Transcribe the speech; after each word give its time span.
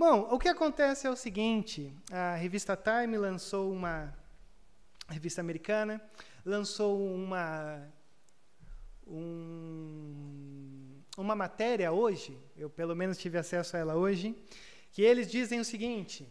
Bom, 0.00 0.28
o 0.30 0.38
que 0.38 0.48
acontece 0.48 1.06
é 1.06 1.10
o 1.10 1.14
seguinte: 1.14 1.94
a 2.10 2.34
revista 2.34 2.74
Time 2.74 3.18
lançou 3.18 3.70
uma 3.70 4.16
revista 5.10 5.42
americana, 5.42 6.00
lançou 6.42 7.06
uma 7.14 7.86
um, 9.06 11.02
uma 11.18 11.36
matéria 11.36 11.92
hoje, 11.92 12.34
eu 12.56 12.70
pelo 12.70 12.96
menos 12.96 13.18
tive 13.18 13.36
acesso 13.36 13.76
a 13.76 13.80
ela 13.80 13.94
hoje, 13.94 14.34
que 14.90 15.02
eles 15.02 15.30
dizem 15.30 15.60
o 15.60 15.64
seguinte: 15.66 16.26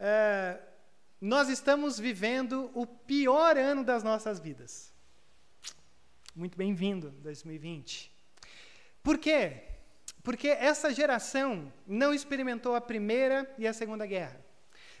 uh, 0.00 0.60
nós 1.20 1.48
estamos 1.48 2.00
vivendo 2.00 2.68
o 2.74 2.84
pior 2.84 3.56
ano 3.56 3.84
das 3.84 4.02
nossas 4.02 4.40
vidas. 4.40 4.92
Muito 6.34 6.58
bem-vindo, 6.58 7.12
2020. 7.22 8.12
Por 9.04 9.18
quê? 9.18 9.73
Porque 10.24 10.48
essa 10.48 10.92
geração 10.92 11.70
não 11.86 12.14
experimentou 12.14 12.74
a 12.74 12.80
Primeira 12.80 13.48
e 13.58 13.66
a 13.66 13.74
Segunda 13.74 14.06
Guerra. 14.06 14.42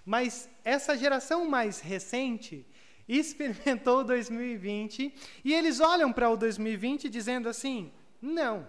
Mas 0.04 0.50
essa 0.62 0.96
geração 0.98 1.48
mais 1.48 1.80
recente 1.80 2.68
experimentou 3.08 4.04
2020 4.04 5.14
e 5.42 5.54
eles 5.54 5.80
olham 5.80 6.12
para 6.12 6.28
o 6.28 6.36
2020 6.36 7.08
dizendo 7.08 7.48
assim: 7.48 7.90
não, 8.20 8.68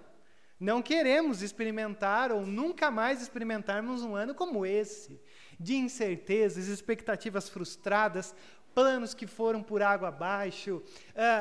não 0.58 0.82
queremos 0.82 1.42
experimentar 1.42 2.32
ou 2.32 2.46
nunca 2.46 2.90
mais 2.90 3.22
experimentarmos 3.22 4.02
um 4.02 4.16
ano 4.16 4.34
como 4.34 4.66
esse, 4.66 5.22
de 5.60 5.76
incertezas, 5.76 6.68
expectativas 6.68 7.50
frustradas, 7.50 8.34
planos 8.76 9.14
que 9.14 9.26
foram 9.26 9.64
por 9.64 9.82
água 9.82 10.10
abaixo, 10.10 10.84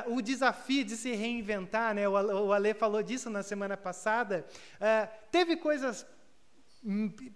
uh, 0.06 0.14
o 0.14 0.22
desafio 0.22 0.84
de 0.84 0.96
se 0.96 1.12
reinventar, 1.12 1.92
né? 1.92 2.08
o, 2.08 2.12
o 2.12 2.52
Ale 2.52 2.72
falou 2.72 3.02
disso 3.02 3.28
na 3.28 3.42
semana 3.42 3.76
passada. 3.76 4.46
Uh, 4.76 5.08
teve 5.32 5.56
coisas 5.56 6.06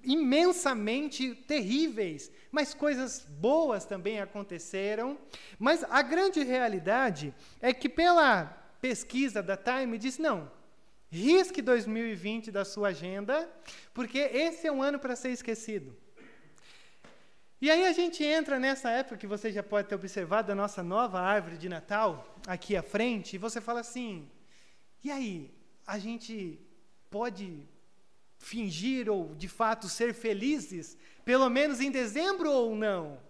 imensamente 0.05 1.35
terríveis, 1.35 2.31
mas 2.53 2.75
coisas 2.75 3.27
boas 3.29 3.85
também 3.85 4.21
aconteceram. 4.21 5.19
Mas 5.59 5.83
a 5.85 6.03
grande 6.03 6.45
realidade 6.45 7.35
é 7.61 7.73
que, 7.73 7.89
pela 7.89 8.45
pesquisa 8.81 9.43
da 9.43 9.57
Time, 9.57 9.99
diz: 9.99 10.19
não, 10.19 10.51
risque 11.11 11.63
2020 11.63 12.51
da 12.51 12.65
sua 12.65 12.89
agenda, 12.89 13.51
porque 13.95 14.19
esse 14.19 14.67
é 14.67 14.73
um 14.73 14.83
ano 14.83 14.99
para 14.99 15.17
ser 15.17 15.31
esquecido. 15.31 15.97
E 17.61 17.71
aí 17.71 17.85
a 17.87 17.93
gente 17.93 18.23
entra 18.23 18.59
nessa 18.59 18.89
época 18.91 19.17
que 19.17 19.27
você 19.27 19.51
já 19.51 19.65
pode 19.65 19.89
ter 19.89 19.95
observado 19.97 20.53
a 20.53 20.55
nossa 20.55 20.81
nova 20.83 21.21
árvore 21.21 21.59
de 21.59 21.69
Natal 21.69 22.37
aqui 22.47 22.77
à 22.77 22.83
frente, 22.83 23.35
e 23.35 23.39
você 23.39 23.61
fala 23.61 23.81
assim: 23.81 24.31
e 25.03 25.11
aí, 25.11 25.51
a 25.87 25.99
gente 25.99 26.59
pode 27.09 27.69
fingir 28.39 29.09
ou 29.09 29.35
de 29.35 29.49
fato 29.49 29.89
ser 29.89 30.15
felizes, 30.15 30.97
pelo 31.25 31.49
menos 31.49 31.81
em 31.81 31.91
dezembro 31.91 32.51
ou 32.51 32.77
não? 32.77 33.21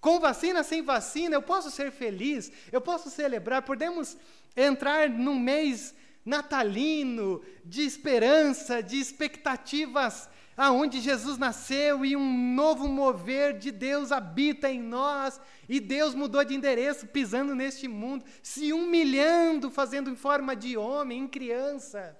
Com 0.00 0.20
vacina, 0.20 0.62
sem 0.62 0.82
vacina, 0.82 1.34
eu 1.34 1.42
posso 1.42 1.70
ser 1.70 1.90
feliz, 1.90 2.52
eu 2.70 2.80
posso 2.80 3.10
celebrar, 3.10 3.62
podemos 3.62 4.16
entrar 4.56 5.08
num 5.08 5.38
mês 5.38 5.94
natalino, 6.24 7.42
de 7.64 7.82
esperança, 7.82 8.82
de 8.82 8.98
expectativas 8.98 10.28
aonde 10.56 11.00
Jesus 11.00 11.36
nasceu 11.36 12.04
e 12.04 12.16
um 12.16 12.54
novo 12.54 12.88
mover 12.88 13.58
de 13.58 13.70
Deus 13.70 14.10
habita 14.10 14.70
em 14.70 14.80
nós, 14.80 15.40
e 15.68 15.78
Deus 15.78 16.14
mudou 16.14 16.42
de 16.44 16.54
endereço, 16.54 17.06
pisando 17.06 17.54
neste 17.54 17.86
mundo, 17.86 18.24
se 18.42 18.72
humilhando, 18.72 19.70
fazendo 19.70 20.08
em 20.08 20.16
forma 20.16 20.56
de 20.56 20.76
homem, 20.76 21.24
em 21.24 21.28
criança. 21.28 22.18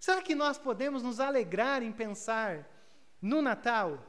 Será 0.00 0.20
que 0.20 0.34
nós 0.34 0.58
podemos 0.58 1.02
nos 1.02 1.20
alegrar 1.20 1.82
em 1.82 1.92
pensar 1.92 2.68
no 3.22 3.40
Natal 3.40 4.04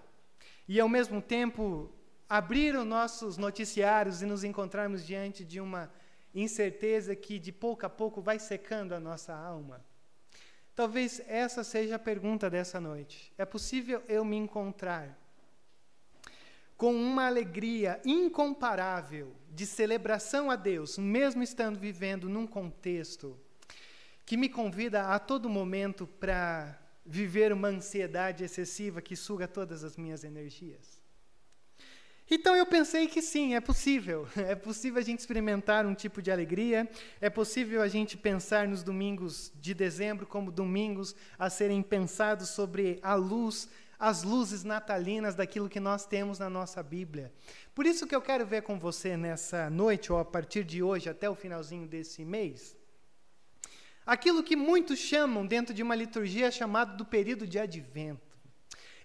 e 0.67 0.79
ao 0.79 0.89
mesmo 0.89 1.21
tempo 1.21 1.91
abrir 2.27 2.75
os 2.75 2.85
nossos 2.85 3.37
noticiários 3.37 4.21
e 4.21 4.25
nos 4.25 4.43
encontrarmos 4.43 5.05
diante 5.05 5.45
de 5.45 5.61
uma 5.61 5.91
incerteza 6.33 7.15
que 7.15 7.39
de 7.39 7.51
pouco 7.51 7.85
a 7.85 7.89
pouco 7.89 8.21
vai 8.21 8.37
secando 8.37 8.93
a 8.93 8.99
nossa 8.99 9.33
alma? 9.33 9.83
Talvez 10.77 11.19
essa 11.27 11.63
seja 11.63 11.95
a 11.95 11.99
pergunta 11.99 12.51
dessa 12.51 12.79
noite. 12.79 13.33
É 13.35 13.43
possível 13.45 14.03
eu 14.07 14.23
me 14.23 14.35
encontrar 14.35 15.17
com 16.77 16.93
uma 16.93 17.25
alegria 17.25 17.99
incomparável 18.05 19.33
de 19.49 19.65
celebração 19.65 20.51
a 20.51 20.55
Deus, 20.55 20.95
mesmo 20.99 21.41
estando 21.41 21.79
vivendo 21.79 22.29
num 22.29 22.45
contexto 22.45 23.35
que 24.23 24.37
me 24.37 24.47
convida 24.47 25.07
a 25.07 25.17
todo 25.17 25.49
momento 25.49 26.05
para 26.05 26.79
viver 27.03 27.51
uma 27.51 27.69
ansiedade 27.69 28.43
excessiva 28.43 29.01
que 29.01 29.15
suga 29.15 29.47
todas 29.47 29.83
as 29.83 29.97
minhas 29.97 30.23
energias? 30.23 30.96
Então 32.29 32.53
eu 32.57 32.65
pensei 32.65 33.07
que 33.07 33.21
sim, 33.21 33.55
é 33.55 33.61
possível. 33.61 34.27
É 34.35 34.55
possível 34.55 34.99
a 34.99 35.03
gente 35.03 35.19
experimentar 35.19 35.85
um 35.85 35.93
tipo 35.93 36.21
de 36.21 36.29
alegria, 36.29 36.89
é 37.21 37.29
possível 37.29 37.81
a 37.81 37.87
gente 37.87 38.17
pensar 38.17 38.67
nos 38.67 38.83
domingos 38.83 39.51
de 39.55 39.73
dezembro 39.73 40.25
como 40.25 40.51
domingos 40.51 41.15
a 41.39 41.49
serem 41.49 41.81
pensados 41.81 42.49
sobre 42.49 42.99
a 43.01 43.15
luz, 43.15 43.69
as 43.97 44.23
luzes 44.23 44.63
natalinas 44.63 45.35
daquilo 45.35 45.69
que 45.69 45.79
nós 45.79 46.05
temos 46.05 46.39
na 46.39 46.49
nossa 46.49 46.83
Bíblia. 46.83 47.31
Por 47.73 47.85
isso 47.85 48.05
que 48.05 48.15
eu 48.15 48.21
quero 48.21 48.45
ver 48.45 48.61
com 48.61 48.77
você 48.77 49.15
nessa 49.15 49.69
noite, 49.69 50.11
ou 50.11 50.19
a 50.19 50.25
partir 50.25 50.63
de 50.63 50.83
hoje 50.83 51.09
até 51.09 51.29
o 51.29 51.35
finalzinho 51.35 51.87
desse 51.87 52.23
mês, 52.25 52.75
aquilo 54.05 54.43
que 54.43 54.55
muitos 54.55 54.99
chamam 54.99 55.45
dentro 55.45 55.73
de 55.73 55.83
uma 55.83 55.95
liturgia 55.95 56.51
chamado 56.51 56.97
do 56.97 57.05
período 57.05 57.47
de 57.47 57.57
advento 57.57 58.26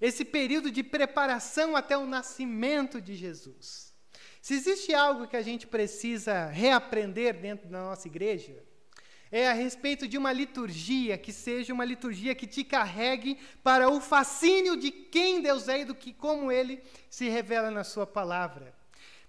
esse 0.03 0.25
período 0.25 0.69
de 0.69 0.83
preparação 0.83 1.77
até 1.77 1.97
o 1.97 2.05
nascimento 2.05 3.01
de 3.01 3.15
Jesus. 3.15 3.95
Se 4.41 4.55
existe 4.55 4.93
algo 4.93 5.29
que 5.29 5.37
a 5.37 5.43
gente 5.43 5.65
precisa 5.65 6.47
reaprender 6.47 7.41
dentro 7.41 7.69
da 7.69 7.85
nossa 7.85 8.09
igreja, 8.09 8.65
é 9.31 9.49
a 9.49 9.53
respeito 9.53 10.09
de 10.09 10.19
uma 10.19 10.33
liturgia 10.33 11.17
que 11.17 11.33
seja 11.33 11.73
uma 11.73 11.85
liturgia 11.85 12.35
que 12.35 12.49
te 12.49 12.65
carregue 12.65 13.39
para 13.63 13.89
o 13.89 14.01
fascínio 14.01 14.77
de 14.77 14.91
quem 14.91 15.41
Deus 15.41 15.69
é 15.69 15.83
e 15.83 15.85
do 15.85 15.95
que 15.95 16.13
como 16.13 16.51
ele 16.51 16.83
se 17.09 17.29
revela 17.29 17.71
na 17.71 17.85
sua 17.85 18.05
palavra. 18.05 18.75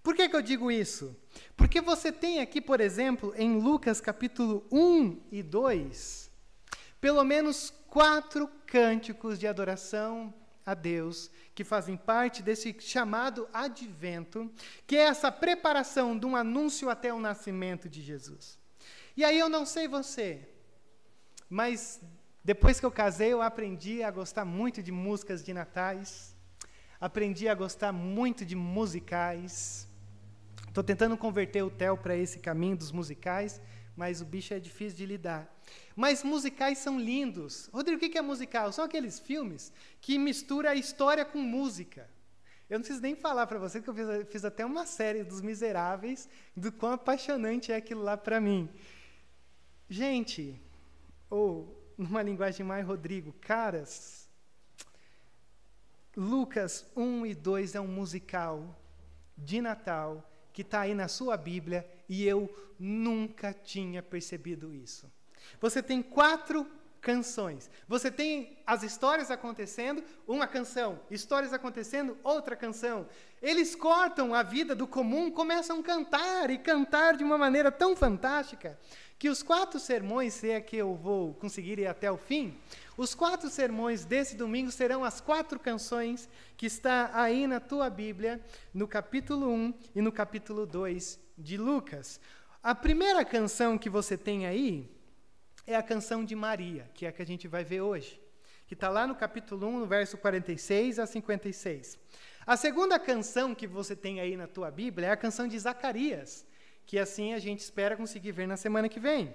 Por 0.02 0.16
que, 0.16 0.28
que 0.28 0.36
eu 0.36 0.42
digo 0.42 0.72
isso? 0.72 1.16
Porque 1.56 1.82
você 1.82 2.12
tem 2.12 2.42
aqui, 2.42 2.60
por 2.60 2.82
exemplo, 2.82 3.32
em 3.38 3.60
Lucas 3.60 4.02
capítulo 4.02 4.66
1 4.72 5.22
e 5.32 5.44
2, 5.44 6.32
pelo 7.00 7.24
menos 7.24 7.72
quatro 7.88 8.50
cânticos 8.66 9.38
de 9.38 9.46
adoração 9.46 10.34
a 10.66 10.74
Deus, 10.74 11.30
que 11.54 11.64
fazem 11.64 11.98
parte 11.98 12.42
desse 12.42 12.76
chamado 12.80 13.48
advento, 13.54 14.52
que 14.88 14.96
é 14.96 15.04
essa 15.04 15.32
preparação 15.32 16.18
de 16.18 16.26
um 16.26 16.36
anúncio 16.36 16.90
até 16.90 17.14
o 17.14 17.20
nascimento 17.20 17.90
de 17.90 18.02
Jesus. 18.02 18.58
E 19.16 19.24
aí 19.24 19.38
eu 19.38 19.50
não 19.50 19.66
sei 19.66 19.88
você, 19.88 20.48
mas 21.50 22.02
depois 22.44 22.80
que 22.80 22.86
eu 22.86 22.92
casei, 22.92 23.32
eu 23.32 23.42
aprendi 23.42 24.04
a 24.04 24.12
gostar 24.12 24.44
muito 24.44 24.82
de 24.82 24.92
músicas 24.92 25.44
de 25.44 25.54
natais, 25.54 26.36
aprendi 27.00 27.48
a 27.48 27.56
gostar 27.56 27.92
muito 27.92 28.46
de 28.46 28.56
musicais. 28.56 29.88
Estou 30.68 30.84
tentando 30.84 31.16
converter 31.16 31.62
o 31.62 31.70
Theo 31.70 31.98
para 31.98 32.16
esse 32.16 32.40
caminho 32.40 32.76
dos 32.76 32.92
musicais, 32.92 33.62
mas 33.96 34.22
o 34.22 34.26
bicho 34.26 34.54
é 34.54 34.60
difícil 34.60 34.98
de 34.98 35.06
lidar. 35.06 35.54
Mas 35.96 36.24
musicais 36.24 36.80
são 36.80 37.00
lindos. 37.00 37.70
Rodrigo, 37.72 38.04
o 38.04 38.10
que 38.10 38.18
é 38.18 38.22
musical? 38.22 38.72
São 38.72 38.86
aqueles 38.86 39.20
filmes 39.20 39.72
que 40.02 40.18
misturam 40.18 40.70
a 40.70 40.76
história 40.76 41.24
com 41.24 41.40
música. 41.40 42.10
Eu 42.70 42.80
não 42.80 42.82
preciso 42.82 43.02
nem 43.02 43.16
falar 43.16 43.46
para 43.46 43.60
você 43.60 43.82
que 43.82 43.88
eu 43.88 43.94
fiz, 43.94 44.08
fiz, 44.30 44.46
até 44.46 44.66
uma 44.66 44.86
série 44.86 45.24
dos 45.24 45.42
Miseráveis, 45.42 46.28
do 46.56 46.72
quão 46.72 46.94
apaixonante 46.94 47.72
é 47.72 47.76
aquilo 47.76 48.02
lá 48.02 48.18
para 48.18 48.42
mim. 48.42 48.68
Gente, 49.88 50.60
ou 51.30 51.80
numa 51.98 52.24
linguagem 52.24 52.66
mais 52.66 52.86
Rodrigo, 52.86 53.32
caras, 53.34 54.28
Lucas 56.16 56.86
1 56.96 57.26
e 57.28 57.36
2 57.36 57.76
é 57.76 57.82
um 57.82 57.88
musical 57.88 58.80
de 59.38 59.62
Natal 59.62 60.28
que 60.52 60.62
está 60.62 60.82
aí 60.82 60.94
na 60.94 61.08
sua 61.08 61.36
Bíblia 61.36 61.88
e 62.08 62.26
eu 62.26 62.54
nunca 62.80 63.54
tinha 63.54 64.02
percebido 64.02 64.74
isso. 64.74 65.12
Você 65.60 65.82
tem 65.82 66.02
quatro 66.02 66.66
canções. 67.04 67.70
Você 67.88 68.10
tem 68.10 68.58
as 68.66 68.82
histórias 68.82 69.30
acontecendo, 69.30 70.02
uma 70.26 70.48
canção, 70.48 71.00
histórias 71.12 71.52
acontecendo, 71.52 72.18
outra 72.24 72.56
canção. 72.56 73.06
Eles 73.42 73.76
cortam 73.76 74.34
a 74.34 74.42
vida 74.42 74.74
do 74.74 74.88
comum, 74.88 75.30
começam 75.30 75.82
a 75.82 75.84
cantar 75.84 76.50
e 76.50 76.58
cantar 76.58 77.18
de 77.18 77.24
uma 77.24 77.38
maneira 77.38 77.70
tão 77.72 77.94
fantástica 77.94 78.80
que 79.20 79.30
os 79.30 79.44
quatro 79.44 79.80
sermões, 79.80 80.34
se 80.34 80.50
é 80.50 80.62
que 80.62 80.78
eu 80.78 80.96
vou 80.96 81.34
conseguir 81.36 81.78
ir 81.78 81.88
até 81.88 82.10
o 82.10 82.18
fim, 82.18 82.58
os 82.96 83.16
quatro 83.16 83.50
sermões 83.50 84.06
desse 84.06 84.36
domingo 84.36 84.72
serão 84.72 85.04
as 85.04 85.20
quatro 85.20 85.60
canções 85.60 86.30
que 86.56 86.66
está 86.66 87.10
aí 87.14 87.48
na 87.48 87.60
tua 87.60 87.90
Bíblia, 87.90 88.40
no 88.74 88.88
capítulo 88.88 89.50
1 89.50 89.74
e 89.96 90.02
no 90.02 90.12
capítulo 90.12 90.66
2 90.66 91.20
de 91.38 91.58
Lucas. 91.58 92.20
A 92.62 92.76
primeira 92.76 93.26
canção 93.26 93.78
que 93.78 93.90
você 93.90 94.16
tem 94.16 94.46
aí 94.46 94.90
é 95.66 95.76
a 95.76 95.84
canção 95.84 96.24
de 96.24 96.36
Maria, 96.36 96.90
que 96.94 97.06
é 97.06 97.10
a 97.10 97.12
que 97.12 97.22
a 97.22 97.26
gente 97.26 97.48
vai 97.48 97.64
ver 97.64 97.82
hoje, 97.82 98.22
que 98.68 98.76
está 98.76 98.90
lá 98.90 99.08
no 99.08 99.16
capítulo 99.16 99.68
1, 99.68 99.80
no 99.80 99.86
verso 99.88 100.18
46 100.18 101.00
a 101.00 101.08
56. 101.08 101.98
A 102.46 102.56
segunda 102.56 103.00
canção 103.00 103.56
que 103.56 103.66
você 103.66 103.96
tem 103.96 104.20
aí 104.20 104.38
na 104.38 104.48
tua 104.48 104.70
Bíblia 104.70 105.08
é 105.08 105.12
a 105.12 105.18
canção 105.18 105.48
de 105.48 105.58
Zacarias, 105.58 106.46
que 106.86 107.00
assim 107.00 107.34
a 107.34 107.40
gente 107.40 107.62
espera 107.62 107.98
conseguir 107.98 108.34
ver 108.34 108.48
na 108.48 108.58
semana 108.58 108.88
que 108.88 109.00
vem. 109.00 109.34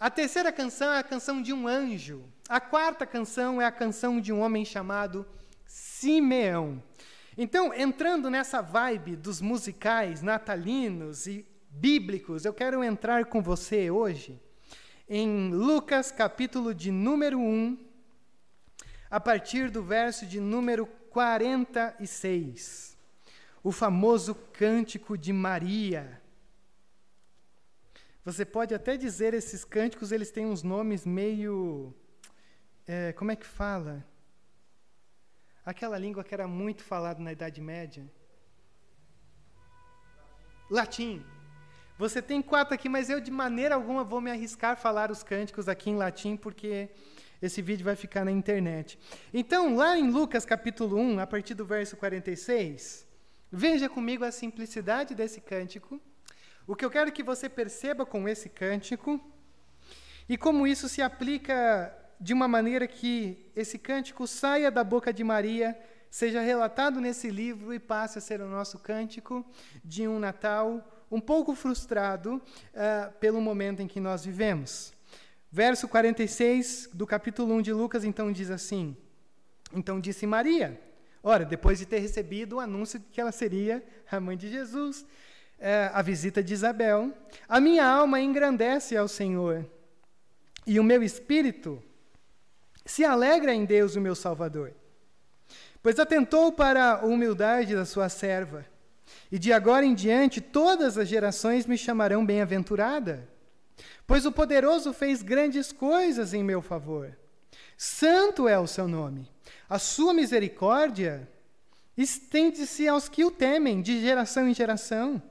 A 0.00 0.08
terceira 0.08 0.50
canção 0.50 0.90
é 0.90 0.98
a 0.98 1.02
canção 1.02 1.42
de 1.42 1.52
um 1.52 1.68
anjo. 1.68 2.24
A 2.48 2.58
quarta 2.58 3.04
canção 3.04 3.60
é 3.60 3.66
a 3.66 3.70
canção 3.70 4.18
de 4.18 4.32
um 4.32 4.40
homem 4.40 4.64
chamado 4.64 5.26
Simeão. 5.66 6.82
Então, 7.36 7.74
entrando 7.74 8.30
nessa 8.30 8.62
vibe 8.62 9.14
dos 9.14 9.42
musicais 9.42 10.22
natalinos 10.22 11.26
e 11.26 11.46
bíblicos, 11.68 12.46
eu 12.46 12.54
quero 12.54 12.82
entrar 12.82 13.26
com 13.26 13.42
você 13.42 13.90
hoje 13.90 14.40
em 15.06 15.52
Lucas, 15.52 16.10
capítulo 16.10 16.74
de 16.74 16.90
número 16.90 17.38
1, 17.38 17.76
a 19.10 19.20
partir 19.20 19.68
do 19.68 19.82
verso 19.82 20.24
de 20.24 20.40
número 20.40 20.86
46. 21.10 22.96
O 23.62 23.70
famoso 23.70 24.34
cântico 24.34 25.18
de 25.18 25.30
Maria. 25.30 26.19
Você 28.24 28.44
pode 28.44 28.74
até 28.74 28.96
dizer 28.96 29.32
esses 29.32 29.64
cânticos, 29.64 30.12
eles 30.12 30.30
têm 30.30 30.46
uns 30.46 30.62
nomes 30.62 31.06
meio. 31.06 31.94
É, 32.86 33.12
como 33.14 33.30
é 33.30 33.36
que 33.36 33.46
fala? 33.46 34.04
Aquela 35.64 35.96
língua 35.96 36.22
que 36.22 36.34
era 36.34 36.46
muito 36.46 36.82
falada 36.82 37.22
na 37.22 37.32
Idade 37.32 37.60
Média. 37.60 38.04
Latim. 40.70 41.24
Você 41.98 42.20
tem 42.20 42.42
quatro 42.42 42.74
aqui, 42.74 42.88
mas 42.88 43.08
eu 43.08 43.20
de 43.20 43.30
maneira 43.30 43.74
alguma 43.74 44.04
vou 44.04 44.20
me 44.20 44.30
arriscar 44.30 44.72
a 44.72 44.76
falar 44.76 45.10
os 45.10 45.22
cânticos 45.22 45.68
aqui 45.68 45.90
em 45.90 45.96
latim, 45.96 46.36
porque 46.36 46.90
esse 47.40 47.62
vídeo 47.62 47.84
vai 47.84 47.96
ficar 47.96 48.24
na 48.24 48.30
internet. 48.30 48.98
Então, 49.32 49.76
lá 49.76 49.98
em 49.98 50.10
Lucas 50.10 50.44
capítulo 50.44 50.96
1, 50.98 51.20
a 51.20 51.26
partir 51.26 51.54
do 51.54 51.64
verso 51.64 51.96
46, 51.96 53.06
veja 53.50 53.88
comigo 53.88 54.24
a 54.24 54.32
simplicidade 54.32 55.14
desse 55.14 55.40
cântico, 55.40 56.00
o 56.66 56.76
que 56.76 56.84
eu 56.84 56.90
quero 56.90 57.12
que 57.12 57.22
você 57.22 57.48
perceba 57.48 58.06
com 58.06 58.28
esse 58.28 58.48
cântico, 58.48 59.20
e 60.28 60.36
como 60.36 60.66
isso 60.66 60.88
se 60.88 61.02
aplica 61.02 61.96
de 62.20 62.32
uma 62.32 62.46
maneira 62.46 62.86
que 62.86 63.50
esse 63.56 63.78
cântico 63.78 64.26
saia 64.26 64.70
da 64.70 64.84
boca 64.84 65.12
de 65.12 65.24
Maria, 65.24 65.76
seja 66.10 66.40
relatado 66.40 67.00
nesse 67.00 67.30
livro 67.30 67.72
e 67.72 67.78
passe 67.78 68.18
a 68.18 68.20
ser 68.20 68.40
o 68.40 68.48
nosso 68.48 68.78
cântico 68.78 69.44
de 69.84 70.06
um 70.06 70.18
Natal 70.18 71.06
um 71.10 71.20
pouco 71.20 71.54
frustrado 71.54 72.36
uh, 72.36 73.12
pelo 73.18 73.40
momento 73.40 73.80
em 73.80 73.88
que 73.88 73.98
nós 73.98 74.24
vivemos. 74.24 74.92
Verso 75.50 75.88
46 75.88 76.90
do 76.92 77.06
capítulo 77.06 77.54
1 77.54 77.62
de 77.62 77.72
Lucas, 77.72 78.04
então, 78.04 78.30
diz 78.30 78.50
assim: 78.50 78.96
Então 79.72 79.98
disse 79.98 80.26
Maria, 80.26 80.80
ora, 81.22 81.44
depois 81.44 81.78
de 81.78 81.86
ter 81.86 81.98
recebido 81.98 82.56
o 82.56 82.60
anúncio 82.60 83.00
de 83.00 83.06
que 83.06 83.20
ela 83.20 83.32
seria 83.32 83.84
a 84.10 84.20
mãe 84.20 84.36
de 84.36 84.48
Jesus, 84.48 85.04
uh, 85.60 85.92
a 85.92 86.02
visita 86.02 86.42
de 86.42 86.54
Isabel, 86.54 87.12
a 87.48 87.60
minha 87.60 87.86
alma 87.86 88.20
engrandece 88.20 88.96
ao 88.96 89.06
Senhor, 89.06 89.64
e 90.66 90.80
o 90.80 90.84
meu 90.84 91.02
espírito 91.02 91.82
se 92.84 93.04
alegra 93.04 93.54
em 93.54 93.64
Deus, 93.64 93.94
o 93.94 94.00
meu 94.00 94.14
Salvador, 94.14 94.72
pois 95.82 95.98
atentou 95.98 96.50
para 96.52 96.92
a 96.92 97.04
humildade 97.04 97.74
da 97.74 97.84
sua 97.84 98.08
serva. 98.08 98.66
E 99.30 99.38
de 99.38 99.52
agora 99.52 99.84
em 99.84 99.94
diante 99.94 100.40
todas 100.40 100.96
as 100.98 101.08
gerações 101.08 101.66
me 101.66 101.76
chamarão 101.76 102.24
bem-aventurada, 102.24 103.28
pois 104.06 104.26
o 104.26 104.32
poderoso 104.32 104.92
fez 104.92 105.22
grandes 105.22 105.72
coisas 105.72 106.34
em 106.34 106.42
meu 106.42 106.62
favor. 106.62 107.16
Santo 107.76 108.46
é 108.46 108.58
o 108.58 108.66
seu 108.66 108.86
nome. 108.86 109.28
A 109.68 109.78
sua 109.78 110.12
misericórdia 110.12 111.28
estende-se 111.96 112.88
aos 112.88 113.08
que 113.08 113.24
o 113.24 113.30
temem, 113.30 113.80
de 113.80 114.00
geração 114.00 114.48
em 114.48 114.54
geração. 114.54 115.22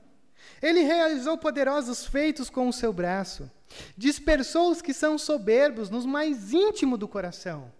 Ele 0.62 0.80
realizou 0.80 1.38
poderosos 1.38 2.06
feitos 2.06 2.50
com 2.50 2.68
o 2.68 2.72
seu 2.72 2.92
braço. 2.92 3.50
Dispersou 3.96 4.70
os 4.70 4.82
que 4.82 4.92
são 4.92 5.16
soberbos 5.16 5.90
nos 5.90 6.04
mais 6.04 6.52
íntimo 6.52 6.96
do 6.96 7.08
coração. 7.08 7.72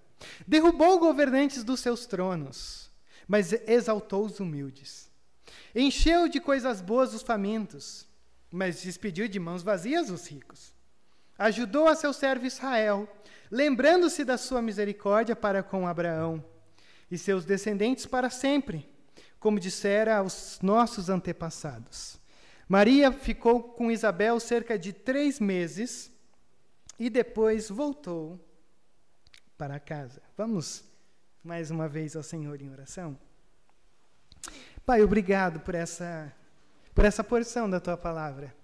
Derrubou 0.46 0.98
governantes 0.98 1.64
dos 1.64 1.80
seus 1.80 2.06
tronos, 2.06 2.90
mas 3.26 3.52
exaltou 3.66 4.24
os 4.24 4.40
humildes. 4.40 5.10
Encheu 5.74 6.28
de 6.28 6.40
coisas 6.40 6.80
boas 6.80 7.14
os 7.14 7.22
famintos, 7.22 8.06
mas 8.50 8.82
despediu 8.82 9.28
de 9.28 9.38
mãos 9.38 9.62
vazias 9.62 10.10
os 10.10 10.26
ricos. 10.26 10.72
Ajudou 11.38 11.88
a 11.88 11.94
seu 11.94 12.12
servo 12.12 12.44
Israel, 12.44 13.08
lembrando-se 13.50 14.24
da 14.24 14.36
sua 14.36 14.60
misericórdia 14.60 15.34
para 15.34 15.62
com 15.62 15.86
Abraão 15.86 16.44
e 17.10 17.16
seus 17.16 17.44
descendentes 17.44 18.06
para 18.06 18.30
sempre, 18.30 18.88
como 19.38 19.58
dissera 19.58 20.18
aos 20.18 20.58
nossos 20.62 21.08
antepassados. 21.08 22.19
Maria 22.70 23.10
ficou 23.10 23.64
com 23.64 23.90
Isabel 23.90 24.38
cerca 24.38 24.78
de 24.78 24.92
três 24.92 25.40
meses 25.40 26.08
e 27.00 27.10
depois 27.10 27.68
voltou 27.68 28.38
para 29.58 29.80
casa. 29.80 30.22
Vamos 30.36 30.84
mais 31.42 31.72
uma 31.72 31.88
vez 31.88 32.14
ao 32.14 32.22
Senhor 32.22 32.62
em 32.62 32.70
oração? 32.70 33.18
Pai, 34.86 35.02
obrigado 35.02 35.58
por 35.58 35.74
essa, 35.74 36.32
por 36.94 37.04
essa 37.04 37.24
porção 37.24 37.68
da 37.68 37.80
tua 37.80 37.96
palavra. 37.96 38.54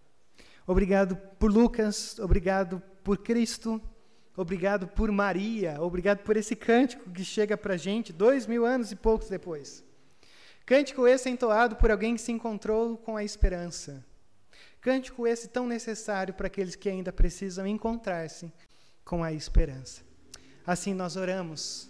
Obrigado 0.68 1.16
por 1.16 1.50
Lucas, 1.50 2.16
obrigado 2.20 2.80
por 3.02 3.18
Cristo, 3.18 3.82
obrigado 4.36 4.86
por 4.86 5.10
Maria, 5.10 5.82
obrigado 5.82 6.22
por 6.22 6.36
esse 6.36 6.54
cântico 6.54 7.10
que 7.10 7.24
chega 7.24 7.56
para 7.56 7.74
a 7.74 7.76
gente 7.76 8.12
dois 8.12 8.46
mil 8.46 8.64
anos 8.64 8.92
e 8.92 8.94
poucos 8.94 9.28
depois. 9.28 9.84
Cântico 10.66 11.06
esse 11.06 11.30
entoado 11.30 11.76
por 11.76 11.92
alguém 11.92 12.16
que 12.16 12.20
se 12.20 12.32
encontrou 12.32 12.98
com 12.98 13.16
a 13.16 13.22
esperança. 13.22 14.04
Cântico 14.80 15.24
esse 15.24 15.46
tão 15.46 15.64
necessário 15.64 16.34
para 16.34 16.48
aqueles 16.48 16.74
que 16.74 16.88
ainda 16.88 17.12
precisam 17.12 17.68
encontrar-se 17.68 18.52
com 19.04 19.22
a 19.22 19.32
esperança. 19.32 20.02
Assim 20.66 20.92
nós 20.92 21.14
oramos, 21.14 21.88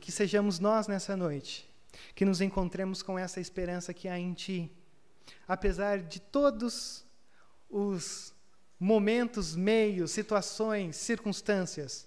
que 0.00 0.12
sejamos 0.12 0.58
nós 0.58 0.86
nessa 0.86 1.16
noite, 1.16 1.66
que 2.14 2.26
nos 2.26 2.42
encontremos 2.42 3.02
com 3.02 3.18
essa 3.18 3.40
esperança 3.40 3.94
que 3.94 4.06
há 4.06 4.18
em 4.18 4.34
Ti, 4.34 4.70
apesar 5.48 6.00
de 6.00 6.20
todos 6.20 7.06
os 7.70 8.34
momentos, 8.78 9.56
meios, 9.56 10.10
situações, 10.10 10.96
circunstâncias 10.96 12.06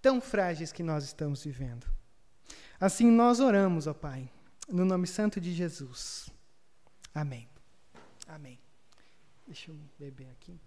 tão 0.00 0.20
frágeis 0.20 0.70
que 0.70 0.84
nós 0.84 1.02
estamos 1.02 1.42
vivendo. 1.42 1.84
Assim 2.78 3.10
nós 3.10 3.40
oramos, 3.40 3.88
ó 3.88 3.94
Pai 3.94 4.30
no 4.68 4.84
nome 4.84 5.06
santo 5.06 5.40
de 5.40 5.52
Jesus. 5.52 6.28
Amém. 7.14 7.48
Amém. 8.26 8.58
Deixa 9.46 9.70
eu 9.70 9.76
beber 9.98 10.28
aqui. 10.30 10.58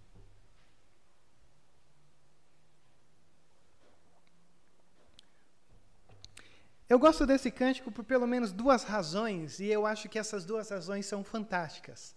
Eu 6.88 6.98
gosto 6.98 7.24
desse 7.24 7.52
cântico 7.52 7.92
por 7.92 8.02
pelo 8.02 8.26
menos 8.26 8.50
duas 8.50 8.82
razões, 8.82 9.60
e 9.60 9.66
eu 9.66 9.86
acho 9.86 10.08
que 10.08 10.18
essas 10.18 10.44
duas 10.44 10.70
razões 10.70 11.06
são 11.06 11.22
fantásticas. 11.22 12.16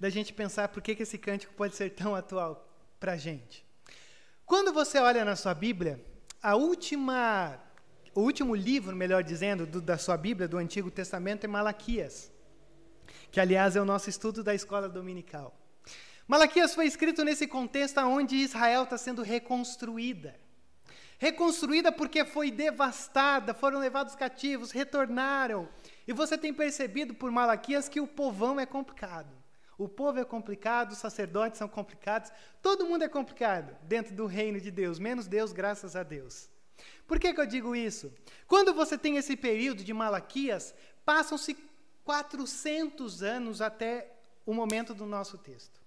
Da 0.00 0.08
gente 0.08 0.32
pensar 0.32 0.68
por 0.68 0.82
que, 0.82 0.94
que 0.94 1.02
esse 1.02 1.18
cântico 1.18 1.52
pode 1.52 1.76
ser 1.76 1.90
tão 1.90 2.14
atual 2.14 2.66
para 2.98 3.12
a 3.12 3.16
gente. 3.18 3.66
Quando 4.46 4.72
você 4.72 4.98
olha 4.98 5.22
na 5.22 5.36
sua 5.36 5.52
Bíblia, 5.52 6.02
a 6.42 6.56
última 6.56 7.60
o 8.18 8.20
último 8.20 8.52
livro, 8.52 8.96
melhor 8.96 9.22
dizendo, 9.22 9.64
do, 9.64 9.80
da 9.80 9.96
sua 9.96 10.16
Bíblia, 10.16 10.48
do 10.48 10.58
Antigo 10.58 10.90
Testamento, 10.90 11.44
é 11.44 11.46
Malaquias, 11.46 12.32
que, 13.30 13.38
aliás, 13.38 13.76
é 13.76 13.80
o 13.80 13.84
nosso 13.84 14.10
estudo 14.10 14.42
da 14.42 14.52
escola 14.52 14.88
dominical. 14.88 15.56
Malaquias 16.26 16.74
foi 16.74 16.86
escrito 16.86 17.24
nesse 17.24 17.46
contexto 17.46 18.00
onde 18.00 18.34
Israel 18.34 18.82
está 18.82 18.98
sendo 18.98 19.22
reconstruída. 19.22 20.34
Reconstruída 21.16 21.92
porque 21.92 22.24
foi 22.24 22.50
devastada, 22.50 23.54
foram 23.54 23.78
levados 23.78 24.16
cativos, 24.16 24.72
retornaram. 24.72 25.68
E 26.04 26.12
você 26.12 26.36
tem 26.36 26.52
percebido 26.52 27.14
por 27.14 27.30
Malaquias 27.30 27.88
que 27.88 28.00
o 28.00 28.06
povão 28.08 28.58
é 28.58 28.66
complicado. 28.66 29.32
O 29.78 29.88
povo 29.88 30.18
é 30.18 30.24
complicado, 30.24 30.90
os 30.90 30.98
sacerdotes 30.98 31.58
são 31.58 31.68
complicados, 31.68 32.32
todo 32.60 32.84
mundo 32.84 33.04
é 33.04 33.08
complicado 33.08 33.76
dentro 33.84 34.12
do 34.12 34.26
reino 34.26 34.60
de 34.60 34.72
Deus, 34.72 34.98
menos 34.98 35.28
Deus, 35.28 35.52
graças 35.52 35.94
a 35.94 36.02
Deus. 36.02 36.50
Por 37.08 37.18
que, 37.18 37.32
que 37.32 37.40
eu 37.40 37.46
digo 37.46 37.74
isso? 37.74 38.12
Quando 38.46 38.74
você 38.74 38.98
tem 38.98 39.16
esse 39.16 39.34
período 39.34 39.82
de 39.82 39.94
Malaquias, 39.94 40.74
passam-se 41.06 41.56
400 42.04 43.22
anos 43.22 43.62
até 43.62 44.12
o 44.44 44.52
momento 44.52 44.94
do 44.94 45.06
nosso 45.06 45.38
texto. 45.38 45.78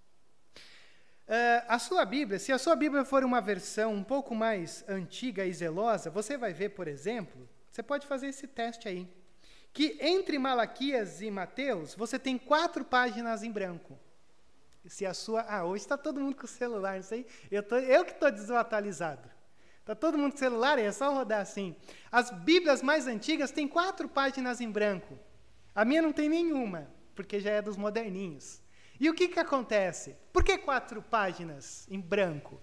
Uh, 1.28 1.64
a 1.68 1.80
sua 1.80 2.04
Bíblia, 2.04 2.40
se 2.40 2.52
a 2.52 2.58
sua 2.58 2.76
Bíblia 2.76 3.06
for 3.06 3.24
uma 3.24 3.40
versão 3.40 3.94
um 3.94 4.04
pouco 4.04 4.36
mais 4.36 4.84
antiga 4.90 5.46
e 5.46 5.54
zelosa, 5.54 6.10
você 6.10 6.36
vai 6.36 6.54
ver, 6.54 6.70
por 6.70 6.88
exemplo, 6.88 7.48
você 7.72 7.82
pode 7.82 8.06
fazer 8.08 8.28
esse 8.28 8.48
teste 8.48 8.88
aí, 8.88 9.08
que 9.72 9.98
entre 10.02 10.38
Malaquias 10.38 11.22
e 11.22 11.32
Mateus, 11.32 11.96
você 11.96 12.20
tem 12.20 12.38
quatro 12.38 12.84
páginas 12.84 13.44
em 13.44 13.52
branco. 13.52 13.98
Se 14.88 15.06
a 15.06 15.14
sua. 15.14 15.46
Ah, 15.48 15.64
hoje 15.64 15.84
está 15.84 15.96
todo 15.96 16.20
mundo 16.20 16.36
com 16.36 16.46
o 16.46 16.48
celular, 16.48 16.96
não 16.96 17.04
sei. 17.04 17.28
Eu, 17.52 17.62
tô, 17.62 17.78
eu 17.78 18.04
que 18.04 18.12
estou 18.12 18.32
desatualizado. 18.32 19.31
Tá 19.84 19.96
todo 19.96 20.18
mundo 20.18 20.34
com 20.34 20.38
celular, 20.38 20.78
é 20.78 20.92
só 20.92 21.14
rodar 21.14 21.42
assim. 21.42 21.76
As 22.12 22.30
Bíblias 22.30 22.82
mais 22.82 23.08
antigas 23.08 23.52
têm 23.52 23.68
quatro 23.68 24.08
páginas 24.08 24.62
em 24.62 24.70
branco. 24.70 25.18
A 25.74 25.84
minha 25.84 26.02
não 26.02 26.14
tem 26.14 26.30
nenhuma, 26.30 26.88
porque 27.16 27.40
já 27.40 27.52
é 27.52 27.62
dos 27.62 27.78
moderninhos. 27.78 28.62
E 29.00 29.10
o 29.10 29.14
que, 29.14 29.28
que 29.28 29.40
acontece? 29.40 30.16
Por 30.32 30.44
que 30.44 30.58
quatro 30.58 31.02
páginas 31.02 31.88
em 31.90 32.00
branco? 32.00 32.62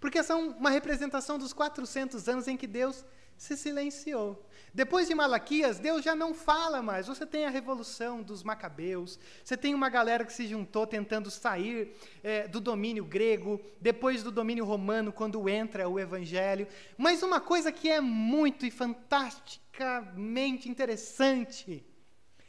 Porque 0.00 0.22
são 0.22 0.50
uma 0.50 0.70
representação 0.70 1.38
dos 1.38 1.52
400 1.52 2.28
anos 2.28 2.48
em 2.48 2.56
que 2.56 2.66
Deus 2.66 3.04
se 3.38 3.56
silenciou. 3.56 4.44
Depois 4.74 5.08
de 5.08 5.14
Malaquias, 5.14 5.78
Deus 5.78 6.04
já 6.04 6.14
não 6.14 6.34
fala 6.34 6.82
mais. 6.82 7.06
Você 7.06 7.24
tem 7.24 7.46
a 7.46 7.50
revolução 7.50 8.20
dos 8.20 8.42
macabeus, 8.42 9.18
você 9.42 9.56
tem 9.56 9.74
uma 9.74 9.88
galera 9.88 10.24
que 10.24 10.32
se 10.32 10.46
juntou 10.46 10.86
tentando 10.86 11.30
sair 11.30 11.94
é, 12.22 12.48
do 12.48 12.60
domínio 12.60 13.04
grego, 13.04 13.60
depois 13.80 14.22
do 14.22 14.32
domínio 14.32 14.64
romano, 14.64 15.12
quando 15.12 15.48
entra 15.48 15.88
o 15.88 15.98
evangelho. 15.98 16.66
Mas 16.96 17.22
uma 17.22 17.40
coisa 17.40 17.72
que 17.72 17.88
é 17.88 18.00
muito 18.00 18.66
e 18.66 18.70
fantasticamente 18.70 20.68
interessante 20.68 21.86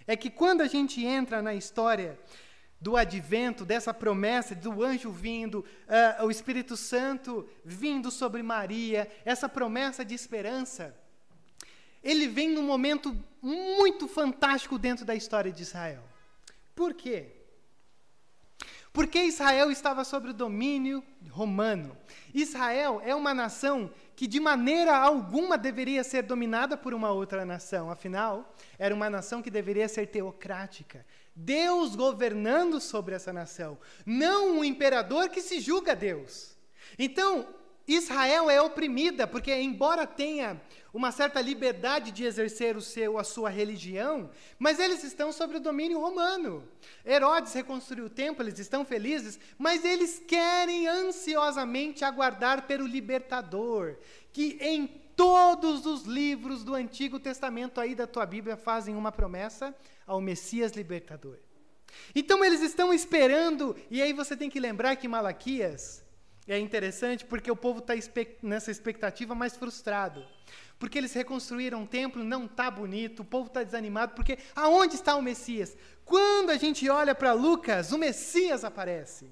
é 0.07 0.17
que 0.17 0.29
quando 0.31 0.61
a 0.61 0.67
gente 0.67 1.05
entra 1.05 1.39
na 1.39 1.53
história 1.53 2.19
do 2.81 2.95
advento, 2.95 3.65
dessa 3.65 3.93
promessa 3.93 4.55
do 4.55 4.83
anjo 4.83 5.11
vindo, 5.11 5.65
uh, 6.19 6.25
o 6.25 6.31
Espírito 6.31 6.77
Santo 6.77 7.47
vindo 7.63 8.09
sobre 8.09 8.41
Maria, 8.41 9.09
essa 9.25 9.49
promessa 9.49 10.05
de 10.05 10.15
esperança, 10.15 10.95
ele 12.01 12.27
vem 12.27 12.49
num 12.49 12.63
momento 12.63 13.15
muito 13.41 14.07
fantástico 14.07 14.77
dentro 14.77 15.05
da 15.05 15.13
história 15.13 15.51
de 15.51 15.61
Israel. 15.63 16.03
Por 16.73 16.93
quê? 16.93 17.35
Porque 18.91 19.21
Israel 19.21 19.69
estava 19.69 20.03
sob 20.03 20.29
o 20.29 20.33
domínio 20.33 21.03
romano. 21.29 21.95
Israel 22.33 23.01
é 23.03 23.13
uma 23.13 23.33
nação 23.33 23.91
que 24.15 24.25
de 24.27 24.39
maneira 24.39 24.97
alguma 24.97 25.57
deveria 25.57 26.03
ser 26.03 26.23
dominada 26.23 26.75
por 26.75 26.93
uma 26.93 27.11
outra 27.11 27.45
nação, 27.45 27.91
afinal, 27.91 28.53
era 28.77 28.93
uma 28.93 29.09
nação 29.09 29.41
que 29.41 29.51
deveria 29.51 29.87
ser 29.87 30.07
teocrática, 30.07 31.05
Deus 31.41 31.95
governando 31.95 32.81
sobre 32.81 33.15
essa 33.15 33.31
nação, 33.31 33.77
não 34.05 34.57
um 34.57 34.63
imperador 34.63 35.29
que 35.29 35.41
se 35.41 35.61
julga 35.61 35.95
Deus. 35.95 36.57
Então, 36.97 37.47
Israel 37.87 38.49
é 38.49 38.61
oprimida, 38.61 39.25
porque 39.25 39.55
embora 39.55 40.05
tenha 40.05 40.61
uma 40.93 41.11
certa 41.11 41.39
liberdade 41.39 42.11
de 42.11 42.25
exercer 42.25 42.75
o 42.75 42.81
seu, 42.81 43.17
a 43.17 43.23
sua 43.23 43.49
religião, 43.49 44.29
mas 44.59 44.79
eles 44.79 45.03
estão 45.03 45.31
sob 45.31 45.55
o 45.55 45.61
domínio 45.61 45.99
romano. 45.99 46.67
Herodes 47.05 47.53
reconstruiu 47.53 48.05
o 48.05 48.09
templo, 48.09 48.43
eles 48.43 48.59
estão 48.59 48.83
felizes, 48.83 49.39
mas 49.57 49.85
eles 49.85 50.21
querem 50.27 50.87
ansiosamente 50.87 52.03
aguardar 52.03 52.67
pelo 52.67 52.85
libertador, 52.85 53.95
que 54.33 54.57
em 54.59 54.87
todos 55.19 55.85
os 55.85 56.03
livros 56.03 56.63
do 56.63 56.73
Antigo 56.73 57.19
Testamento 57.19 57.81
aí 57.81 57.93
da 57.93 58.07
tua 58.07 58.25
Bíblia 58.25 58.55
fazem 58.55 58.95
uma 58.95 59.11
promessa 59.11 59.75
ao 60.07 60.21
Messias 60.21 60.71
libertador. 60.71 61.37
Então 62.15 62.41
eles 62.41 62.61
estão 62.61 62.93
esperando, 62.93 63.75
e 63.91 64.01
aí 64.01 64.13
você 64.13 64.37
tem 64.37 64.49
que 64.49 64.61
lembrar 64.61 64.95
que 64.95 65.09
Malaquias 65.09 66.05
é 66.47 66.57
interessante 66.57 67.25
porque 67.25 67.51
o 67.51 67.55
povo 67.55 67.79
está 67.79 67.95
nessa 68.41 68.71
expectativa 68.71 69.35
mais 69.35 69.57
frustrado. 69.57 70.25
Porque 70.79 70.97
eles 70.97 71.11
reconstruíram 71.11 71.83
o 71.83 71.87
templo, 71.87 72.23
não 72.23 72.45
está 72.45 72.71
bonito, 72.71 73.19
o 73.19 73.25
povo 73.25 73.47
está 73.47 73.61
desanimado, 73.61 74.13
porque 74.15 74.37
aonde 74.55 74.95
está 74.95 75.17
o 75.17 75.21
Messias? 75.21 75.75
Quando 76.05 76.49
a 76.49 76.55
gente 76.55 76.87
olha 76.87 77.13
para 77.13 77.33
Lucas, 77.33 77.91
o 77.91 77.97
Messias 77.97 78.63
aparece. 78.63 79.27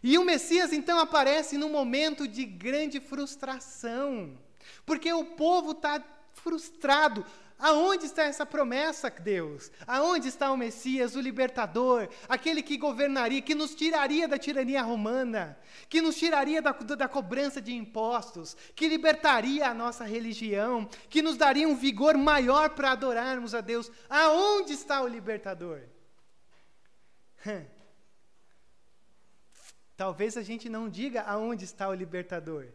E 0.00 0.16
o 0.16 0.24
Messias 0.24 0.72
então 0.72 1.00
aparece 1.00 1.58
num 1.58 1.72
momento 1.72 2.28
de 2.28 2.44
grande 2.44 3.00
frustração, 3.00 4.38
porque 4.84 5.12
o 5.12 5.24
povo 5.24 5.72
está 5.72 6.02
frustrado. 6.32 7.24
Aonde 7.56 8.06
está 8.06 8.24
essa 8.24 8.44
promessa, 8.44 9.08
Deus? 9.08 9.70
Aonde 9.86 10.28
está 10.28 10.50
o 10.50 10.56
Messias, 10.56 11.14
o 11.14 11.20
libertador, 11.20 12.08
aquele 12.28 12.62
que 12.62 12.76
governaria, 12.76 13.40
que 13.40 13.54
nos 13.54 13.74
tiraria 13.74 14.26
da 14.26 14.36
tirania 14.36 14.82
romana, 14.82 15.56
que 15.88 16.02
nos 16.02 16.16
tiraria 16.16 16.60
da, 16.60 16.72
da 16.72 17.08
cobrança 17.08 17.62
de 17.62 17.72
impostos, 17.72 18.56
que 18.74 18.88
libertaria 18.88 19.68
a 19.68 19.72
nossa 19.72 20.04
religião, 20.04 20.88
que 21.08 21.22
nos 21.22 21.36
daria 21.36 21.68
um 21.68 21.76
vigor 21.76 22.18
maior 22.18 22.70
para 22.70 22.90
adorarmos 22.90 23.54
a 23.54 23.60
Deus? 23.60 23.90
Aonde 24.10 24.72
está 24.72 25.00
o 25.00 25.06
libertador? 25.06 25.80
Talvez 29.96 30.36
a 30.36 30.42
gente 30.42 30.68
não 30.68 30.88
diga 30.88 31.22
aonde 31.22 31.64
está 31.64 31.88
o 31.88 31.94
libertador, 31.94 32.66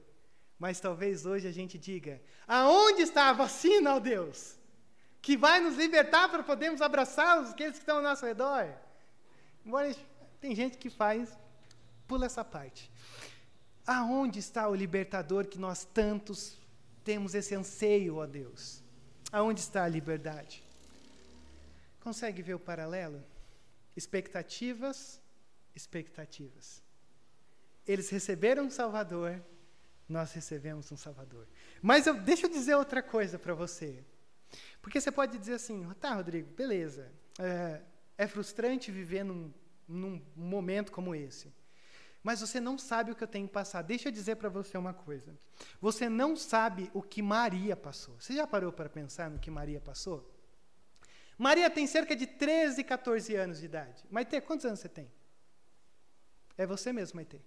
mas 0.60 0.80
talvez 0.80 1.26
hoje 1.26 1.48
a 1.48 1.52
gente 1.52 1.78
diga: 1.78 2.22
aonde 2.48 3.02
está 3.02 3.30
a 3.30 3.34
vacina, 3.34 3.96
ó 3.96 4.00
Deus? 4.00 4.60
que 5.22 5.36
vai 5.36 5.60
nos 5.60 5.76
libertar 5.76 6.30
para 6.30 6.44
podermos 6.44 6.82
abraçar 6.82 7.42
os 7.42 7.52
aqueles 7.52 7.74
que 7.74 7.80
estão 7.80 7.98
ao 7.98 8.04
nosso 8.04 8.26
redor. 8.26 8.74
Embora 9.66 9.96
tem 10.40 10.56
gente 10.56 10.78
que 10.78 10.90
faz, 10.90 11.38
pula 12.08 12.26
essa 12.26 12.44
parte. 12.44 12.92
Aonde 13.86 14.40
está 14.40 14.68
o 14.68 14.76
libertador 14.76 15.48
que 15.48 15.58
nós 15.58 15.84
tantos 15.84 16.58
temos 17.04 17.34
esse 17.34 17.54
anseio, 17.56 18.18
ó 18.18 18.26
Deus? 18.26 18.84
Aonde 19.32 19.60
está 19.60 19.84
a 19.84 19.88
liberdade? 19.88 20.64
Consegue 22.00 22.42
ver 22.42 22.54
o 22.54 22.60
paralelo? 22.60 23.24
Expectativas, 23.96 25.22
expectativas. 25.76 26.82
Eles 27.86 28.10
receberam 28.10 28.66
um 28.66 28.70
Salvador, 28.70 29.44
nós 30.10 30.34
recebemos 30.34 30.92
um 30.92 30.98
Salvador. 30.98 31.48
Mas 31.82 32.08
eu, 32.08 32.16
deixa 32.16 32.48
eu 32.48 32.50
dizer 32.50 32.76
outra 32.76 33.04
coisa 33.04 33.38
para 33.38 33.54
você. 33.54 34.04
Porque 34.82 35.00
você 35.00 35.12
pode 35.12 35.38
dizer 35.38 35.54
assim, 35.54 35.88
tá, 36.00 36.16
Rodrigo, 36.16 36.52
beleza. 36.54 37.12
É, 37.38 37.82
é 38.18 38.28
frustrante 38.28 38.92
viver 38.92 39.24
num, 39.24 39.54
num 39.88 40.22
momento 40.36 40.92
como 40.92 41.14
esse. 41.14 41.54
Mas 42.24 42.42
você 42.42 42.60
não 42.60 42.78
sabe 42.78 43.12
o 43.12 43.16
que 43.16 43.24
eu 43.24 43.28
tenho 43.28 43.48
que 43.48 43.54
passar. 43.54 43.82
Deixa 43.82 44.10
eu 44.10 44.12
dizer 44.12 44.36
para 44.36 44.50
você 44.50 44.78
uma 44.78 44.94
coisa. 44.94 45.38
Você 45.80 46.10
não 46.10 46.36
sabe 46.36 46.90
o 46.94 47.02
que 47.02 47.22
Maria 47.22 47.78
passou. 47.78 48.20
Você 48.20 48.34
já 48.34 48.46
parou 48.46 48.74
para 48.74 48.90
pensar 48.90 49.30
no 49.30 49.40
que 49.40 49.52
Maria 49.52 49.80
passou? 49.80 50.36
Maria 51.38 51.70
tem 51.70 51.88
cerca 51.88 52.16
de 52.16 52.28
13, 52.28 52.84
14 52.84 53.36
anos 53.36 53.60
de 53.60 53.66
idade. 53.66 54.04
Maite, 54.10 54.42
quantos 54.42 54.66
anos 54.66 54.80
você 54.80 54.90
tem? 54.90 55.10
É 56.58 56.66
você 56.66 56.92
mesmo, 56.92 57.16
Maite. 57.16 57.42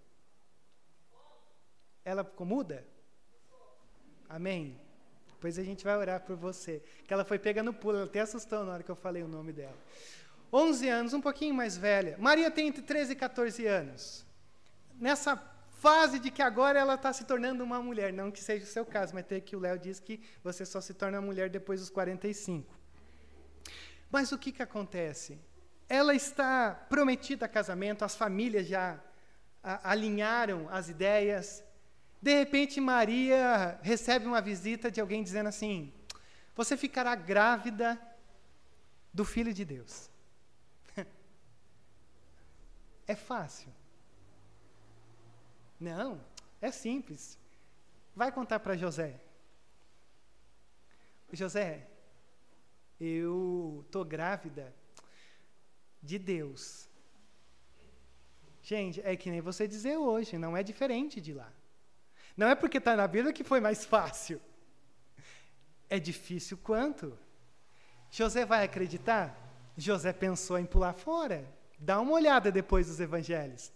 Ela 2.05 2.25
ficou 2.25 2.47
muda? 2.47 2.87
Amém. 4.29 4.81
Depois 5.29 5.59
a 5.59 5.63
gente 5.63 5.85
vai 5.85 5.97
orar 5.97 6.21
por 6.21 6.37
você. 6.37 6.83
Que 7.07 7.13
ela 7.13 7.25
foi 7.25 7.39
pegando 7.39 7.73
pulo, 7.73 7.97
ela 7.97 8.07
até 8.07 8.21
assustou 8.21 8.65
na 8.65 8.73
hora 8.73 8.83
que 8.83 8.91
eu 8.91 8.97
falei 8.97 9.23
o 9.23 9.29
nome 9.29 9.53
dela. 9.53 9.77
11 10.53 10.89
anos, 10.89 11.13
um 11.13 11.21
pouquinho 11.21 11.55
mais 11.55 11.77
velha. 11.77 12.17
Maria 12.19 12.51
tem 12.51 12.69
entre 12.69 12.83
13 12.83 13.13
e 13.13 13.17
14 13.17 13.67
anos. 13.67 14.27
Nessa 15.01 15.37
fase 15.83 16.21
de 16.21 16.31
que 16.31 16.41
agora 16.41 16.79
ela 16.79 16.95
está 16.95 17.13
se 17.13 17.25
tornando 17.25 17.65
uma 17.65 17.83
mulher. 17.83 18.13
Não 18.13 18.31
que 18.31 18.41
seja 18.41 18.65
o 18.65 18.69
seu 18.69 18.87
caso, 18.87 19.15
mas 19.15 19.27
tem 19.27 19.41
que 19.41 19.57
o 19.57 19.59
Léo 19.59 19.77
diz 19.79 19.99
que 19.99 20.23
você 20.45 20.65
só 20.65 20.81
se 20.81 20.95
torna 20.95 21.21
mulher 21.21 21.51
depois 21.51 21.81
dos 21.81 21.91
45. 21.91 22.73
Mas 24.09 24.31
o 24.31 24.39
que, 24.39 24.53
que 24.53 24.63
acontece? 24.63 25.41
Ela 25.89 26.15
está 26.15 26.73
prometida 26.89 27.47
a 27.47 27.49
casamento, 27.49 28.05
as 28.05 28.15
famílias 28.15 28.67
já 28.69 29.01
a, 29.61 29.91
alinharam 29.91 30.69
as 30.71 30.89
ideias, 30.89 31.65
de 32.23 32.33
repente, 32.33 32.81
Maria 32.81 33.81
recebe 33.83 34.27
uma 34.27 34.41
visita 34.41 34.93
de 34.93 35.01
alguém 35.01 35.25
dizendo 35.25 35.49
assim: 35.49 35.93
Você 36.55 36.77
ficará 36.77 37.17
grávida 37.17 38.01
do 39.13 39.25
Filho 39.25 39.53
de 39.53 39.65
Deus. 39.65 40.09
é 43.09 43.17
fácil. 43.17 43.75
Não, 45.81 46.25
é 46.61 46.71
simples. 46.71 47.37
Vai 48.15 48.31
contar 48.31 48.61
para 48.61 48.77
José. 48.77 49.21
José, 51.33 51.89
eu 53.01 53.85
tô 53.91 54.05
grávida 54.05 54.73
de 56.01 56.21
Deus. 56.21 56.89
Gente, 58.63 59.01
é 59.01 59.17
que 59.17 59.29
nem 59.29 59.41
você 59.41 59.67
dizer 59.67 59.97
hoje, 59.97 60.39
não 60.39 60.57
é 60.57 60.63
diferente 60.63 61.21
de 61.21 61.35
lá. 61.35 61.53
Não 62.37 62.49
é 62.49 62.55
porque 62.55 62.79
está 62.79 62.97
na 62.97 63.07
Bíblia 63.07 63.33
que 63.33 63.45
foi 63.45 63.61
mais 63.61 63.85
fácil. 63.85 64.41
É 65.89 65.99
difícil 65.99 66.59
quanto? 66.63 67.19
José 68.11 68.45
vai 68.45 68.65
acreditar? 68.65 69.37
José 69.77 70.13
pensou 70.13 70.59
em 70.59 70.65
pular 70.65 70.93
fora. 70.93 71.45
Dá 71.79 72.01
uma 72.01 72.13
olhada 72.13 72.51
depois 72.51 72.87
dos 72.87 73.01
evangelhos. 73.01 73.73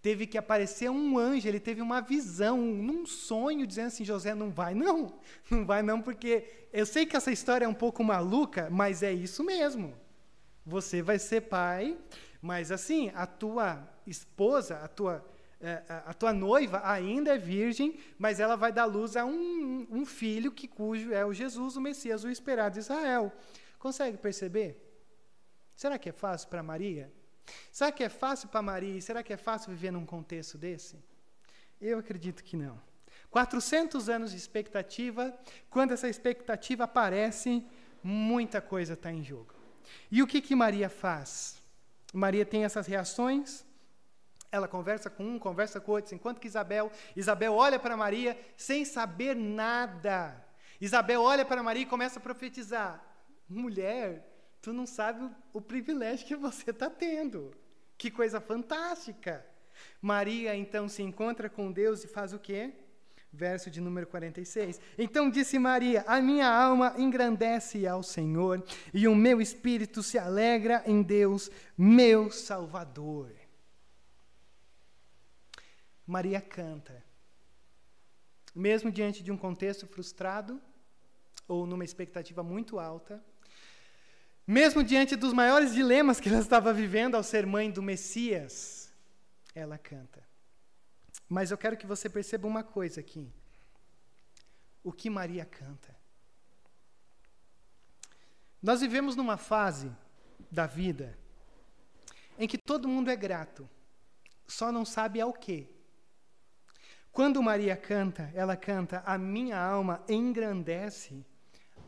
Teve 0.00 0.26
que 0.26 0.38
aparecer 0.38 0.88
um 0.88 1.18
anjo, 1.18 1.48
ele 1.48 1.58
teve 1.58 1.82
uma 1.82 2.00
visão, 2.00 2.58
num 2.58 3.04
sonho, 3.04 3.66
dizendo 3.66 3.88
assim: 3.88 4.04
José, 4.04 4.32
não 4.34 4.50
vai 4.50 4.74
não, 4.74 5.18
não 5.50 5.66
vai 5.66 5.82
não, 5.82 6.00
porque 6.00 6.68
eu 6.72 6.86
sei 6.86 7.04
que 7.04 7.16
essa 7.16 7.32
história 7.32 7.64
é 7.64 7.68
um 7.68 7.74
pouco 7.74 8.04
maluca, 8.04 8.68
mas 8.70 9.02
é 9.02 9.12
isso 9.12 9.42
mesmo. 9.42 9.94
Você 10.64 11.02
vai 11.02 11.18
ser 11.18 11.42
pai, 11.42 11.98
mas 12.40 12.70
assim, 12.70 13.10
a 13.14 13.26
tua 13.26 13.88
esposa, 14.06 14.78
a 14.78 14.88
tua 14.88 15.24
a 16.06 16.14
tua 16.14 16.32
noiva 16.32 16.80
ainda 16.84 17.34
é 17.34 17.38
virgem, 17.38 17.98
mas 18.16 18.38
ela 18.38 18.56
vai 18.56 18.72
dar 18.72 18.84
luz 18.84 19.16
a 19.16 19.24
um, 19.24 19.86
um 19.90 20.06
filho 20.06 20.52
que 20.52 20.68
cujo 20.68 21.12
é 21.12 21.26
o 21.26 21.32
Jesus, 21.32 21.76
o 21.76 21.80
Messias, 21.80 22.22
o 22.22 22.30
esperado 22.30 22.74
de 22.74 22.80
Israel. 22.80 23.32
Consegue 23.78 24.16
perceber? 24.16 24.76
Será 25.74 25.98
que 25.98 26.08
é 26.08 26.12
fácil 26.12 26.48
para 26.48 26.62
Maria? 26.62 27.12
Será 27.72 27.90
que 27.90 28.04
é 28.04 28.08
fácil 28.08 28.48
para 28.48 28.62
Maria? 28.62 29.00
Será 29.00 29.22
que 29.22 29.32
é 29.32 29.36
fácil 29.36 29.70
viver 29.70 29.90
num 29.90 30.06
contexto 30.06 30.56
desse? 30.56 30.96
Eu 31.80 31.98
acredito 31.98 32.44
que 32.44 32.56
não. 32.56 32.80
400 33.30 34.08
anos 34.08 34.30
de 34.30 34.36
expectativa, 34.36 35.36
quando 35.70 35.92
essa 35.92 36.08
expectativa 36.08 36.84
aparece, 36.84 37.64
muita 38.02 38.60
coisa 38.60 38.94
está 38.94 39.12
em 39.12 39.22
jogo. 39.22 39.54
E 40.10 40.22
o 40.22 40.26
que, 40.26 40.40
que 40.40 40.54
Maria 40.54 40.88
faz? 40.88 41.56
Maria 42.12 42.44
tem 42.44 42.64
essas 42.64 42.86
reações, 42.86 43.64
ela 44.50 44.66
conversa 44.66 45.10
com 45.10 45.24
um, 45.24 45.38
conversa 45.38 45.80
com 45.80 45.92
outro, 45.92 46.14
enquanto 46.14 46.40
que 46.40 46.46
Isabel, 46.46 46.90
Isabel 47.14 47.54
olha 47.54 47.78
para 47.78 47.96
Maria 47.96 48.38
sem 48.56 48.84
saber 48.84 49.36
nada. 49.36 50.44
Isabel 50.80 51.22
olha 51.22 51.44
para 51.44 51.62
Maria 51.62 51.82
e 51.82 51.86
começa 51.86 52.18
a 52.18 52.22
profetizar: 52.22 53.04
mulher, 53.48 54.26
tu 54.62 54.72
não 54.72 54.86
sabe 54.86 55.24
o, 55.24 55.30
o 55.54 55.60
privilégio 55.60 56.26
que 56.26 56.36
você 56.36 56.70
está 56.70 56.88
tendo. 56.88 57.54
Que 57.96 58.10
coisa 58.10 58.40
fantástica! 58.40 59.44
Maria 60.00 60.56
então 60.56 60.88
se 60.88 61.02
encontra 61.02 61.48
com 61.48 61.70
Deus 61.70 62.04
e 62.04 62.08
faz 62.08 62.32
o 62.32 62.38
quê? 62.38 62.72
Verso 63.30 63.70
de 63.70 63.80
número 63.80 64.06
46. 64.06 64.80
Então 64.96 65.28
disse 65.28 65.58
Maria: 65.58 66.04
A 66.06 66.20
minha 66.20 66.48
alma 66.48 66.94
engrandece 66.96 67.86
ao 67.86 68.02
Senhor, 68.02 68.64
e 68.94 69.06
o 69.06 69.14
meu 69.14 69.40
espírito 69.40 70.02
se 70.02 70.18
alegra 70.18 70.82
em 70.86 71.02
Deus, 71.02 71.50
meu 71.76 72.30
Salvador. 72.30 73.37
Maria 76.08 76.40
canta. 76.40 77.04
Mesmo 78.54 78.90
diante 78.90 79.22
de 79.22 79.30
um 79.30 79.36
contexto 79.36 79.86
frustrado, 79.86 80.58
ou 81.46 81.66
numa 81.66 81.84
expectativa 81.84 82.42
muito 82.42 82.78
alta, 82.78 83.22
mesmo 84.46 84.82
diante 84.82 85.14
dos 85.14 85.34
maiores 85.34 85.74
dilemas 85.74 86.18
que 86.18 86.30
ela 86.30 86.38
estava 86.38 86.72
vivendo 86.72 87.14
ao 87.14 87.22
ser 87.22 87.46
mãe 87.46 87.70
do 87.70 87.82
Messias, 87.82 88.90
ela 89.54 89.76
canta. 89.76 90.26
Mas 91.28 91.50
eu 91.50 91.58
quero 91.58 91.76
que 91.76 91.86
você 91.86 92.08
perceba 92.08 92.48
uma 92.48 92.64
coisa 92.64 93.00
aqui. 93.00 93.30
O 94.82 94.90
que 94.90 95.10
Maria 95.10 95.44
canta? 95.44 95.94
Nós 98.62 98.80
vivemos 98.80 99.14
numa 99.14 99.36
fase 99.36 99.94
da 100.50 100.66
vida 100.66 101.18
em 102.38 102.48
que 102.48 102.56
todo 102.56 102.88
mundo 102.88 103.10
é 103.10 103.16
grato, 103.16 103.68
só 104.46 104.72
não 104.72 104.86
sabe 104.86 105.20
ao 105.20 105.34
quê. 105.34 105.68
Quando 107.18 107.42
Maria 107.42 107.74
canta, 107.74 108.30
ela 108.32 108.54
canta: 108.54 109.02
A 109.04 109.18
minha 109.18 109.58
alma 109.58 110.00
engrandece 110.08 111.26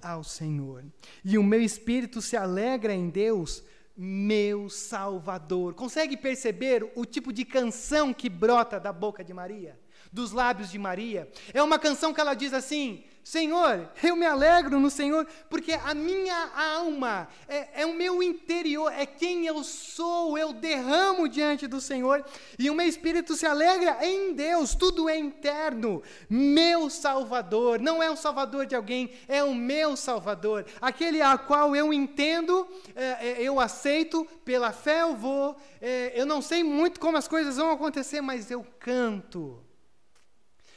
ao 0.03 0.25
Senhor, 0.25 0.85
e 1.25 1.39
o 1.39 1.43
meu 1.45 1.63
espírito 1.63 2.21
se 2.21 2.37
alegra 2.37 2.93
em 2.93 3.09
Deus, 3.09 3.63
meu 3.97 4.69
Salvador. 4.69 5.75
Consegue 5.75 6.17
perceber 6.17 6.91
o 6.97 7.05
tipo 7.05 7.33
de 7.33 7.45
canção 7.45 8.13
que 8.13 8.29
brota 8.29 8.81
da 8.81 8.93
boca 8.93 9.23
de 9.23 9.33
Maria? 9.33 9.79
Dos 10.13 10.33
lábios 10.33 10.69
de 10.69 10.81
Maria? 10.81 11.31
É 11.55 11.63
uma 11.63 11.79
canção 11.79 12.13
que 12.13 12.21
ela 12.21 12.35
diz 12.35 12.53
assim: 12.53 13.05
Senhor, 13.23 13.89
eu 14.03 14.17
me 14.17 14.25
alegro 14.25 14.81
no 14.81 14.91
Senhor, 14.91 15.27
porque 15.49 15.73
a 15.73 15.95
minha 15.95 16.51
alma 16.57 17.29
é, 17.47 17.83
é, 17.83 17.87
o 17.87 17.95
meu 17.95 18.23
interior, 18.23 18.91
é 18.93 19.05
quem 19.05 19.47
eu 19.47 19.63
sou, 19.63 20.39
eu 20.39 20.53
derramo 20.53 21.29
diante 21.29 21.67
do 21.67 21.81
Senhor, 21.81 22.25
e 22.59 22.71
o 22.71 22.75
meu 22.75 22.87
espírito 22.87 23.35
se 23.35 23.47
alegra 23.47 23.99
em 24.03 24.33
Deus, 24.33 24.75
tudo 24.75 25.09
é 25.09 25.19
interno. 25.19 26.03
Meu 26.29 26.89
Salvador, 26.89 27.79
não 27.79 28.03
é 28.03 28.11
o 28.11 28.17
Salvador 28.17 28.67
de 28.67 28.75
alguém, 28.75 29.11
é 29.29 29.45
o 29.45 29.55
meu 29.55 29.97
Salvador, 29.97 30.65
aquele 30.81 31.21
a 31.21 31.37
qual 31.37 31.77
eu 31.77 31.93
entendo, 31.93 32.67
é, 32.97 33.29
é, 33.29 33.43
eu 33.43 33.61
aceito, 33.61 34.27
pela 34.45 34.73
fé 34.73 35.03
eu 35.03 35.15
vou, 35.15 35.57
é, 35.81 36.13
eu 36.15 36.25
não 36.25 36.41
sei 36.41 36.65
muito 36.65 36.99
como 36.99 37.17
as 37.17 37.29
coisas 37.29 37.57
vão 37.57 37.71
acontecer, 37.71 38.21
mas 38.21 38.51
eu 38.51 38.67
canto. 38.79 39.63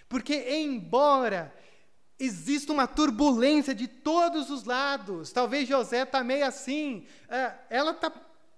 Porque, 0.07 0.35
embora 0.53 1.51
existe 2.19 2.71
uma 2.71 2.87
turbulência 2.87 3.73
de 3.73 3.87
todos 3.87 4.49
os 4.49 4.63
lados. 4.63 5.31
Talvez 5.31 5.67
José 5.67 6.03
está 6.03 6.23
meio 6.23 6.45
assim. 6.45 7.05
É, 7.27 7.55
ela 7.69 7.93
tá, 7.93 8.11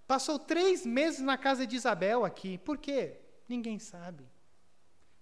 passou 0.08 0.38
três 0.38 0.86
meses 0.86 1.22
na 1.22 1.38
casa 1.38 1.66
de 1.66 1.76
Isabel 1.76 2.26
aqui. 2.26 2.58
Por 2.58 2.78
quê? 2.78 3.18
Ninguém 3.48 3.80
sabe. 3.80 4.28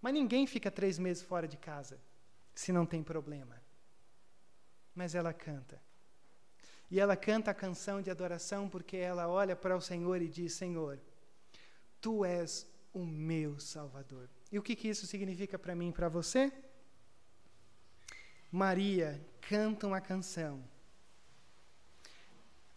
Mas 0.02 0.14
ninguém 0.14 0.46
fica 0.46 0.70
três 0.70 1.00
meses 1.00 1.24
fora 1.24 1.48
de 1.48 1.58
casa 1.58 2.00
se 2.54 2.72
não 2.72 2.86
tem 2.86 3.04
problema. 3.04 3.62
Mas 4.94 5.16
ela 5.16 5.34
canta. 5.34 5.82
E 6.92 7.00
ela 7.00 7.16
canta 7.16 7.52
a 7.52 7.56
canção 7.56 8.02
de 8.02 8.12
adoração 8.12 8.70
porque 8.70 8.98
ela 8.98 9.28
olha 9.28 9.56
para 9.56 9.76
o 9.76 9.82
Senhor 9.82 10.22
e 10.22 10.28
diz: 10.28 10.54
Senhor, 10.54 11.00
tu 12.00 12.24
és 12.24 12.68
o 12.94 13.04
meu 13.06 13.60
Salvador. 13.60 14.30
E 14.52 14.60
o 14.60 14.62
que, 14.62 14.76
que 14.76 14.88
isso 14.88 15.08
significa 15.08 15.58
para 15.58 15.76
mim 15.76 15.90
e 15.90 15.94
para 15.94 16.08
você? 16.08 16.52
Maria 18.54 19.20
canta 19.42 19.88
uma 19.88 20.00
canção 20.00 20.64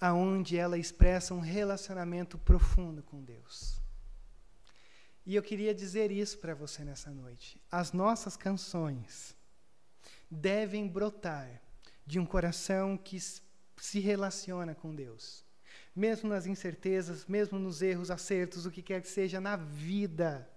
aonde 0.00 0.56
ela 0.56 0.78
expressa 0.78 1.34
um 1.34 1.38
relacionamento 1.38 2.38
profundo 2.38 3.02
com 3.02 3.22
Deus. 3.22 3.78
E 5.26 5.34
eu 5.34 5.42
queria 5.42 5.74
dizer 5.74 6.10
isso 6.10 6.38
para 6.38 6.54
você 6.54 6.82
nessa 6.82 7.10
noite. 7.10 7.60
As 7.70 7.92
nossas 7.92 8.38
canções 8.38 9.36
devem 10.30 10.88
brotar 10.88 11.60
de 12.06 12.18
um 12.18 12.24
coração 12.24 12.96
que 12.96 13.18
se 13.20 14.00
relaciona 14.00 14.74
com 14.74 14.94
Deus. 14.94 15.44
Mesmo 15.94 16.30
nas 16.30 16.46
incertezas, 16.46 17.26
mesmo 17.26 17.58
nos 17.58 17.82
erros, 17.82 18.10
acertos, 18.10 18.64
o 18.64 18.70
que 18.70 18.80
quer 18.80 19.02
que 19.02 19.08
seja 19.08 19.42
na 19.42 19.56
vida 19.56 20.50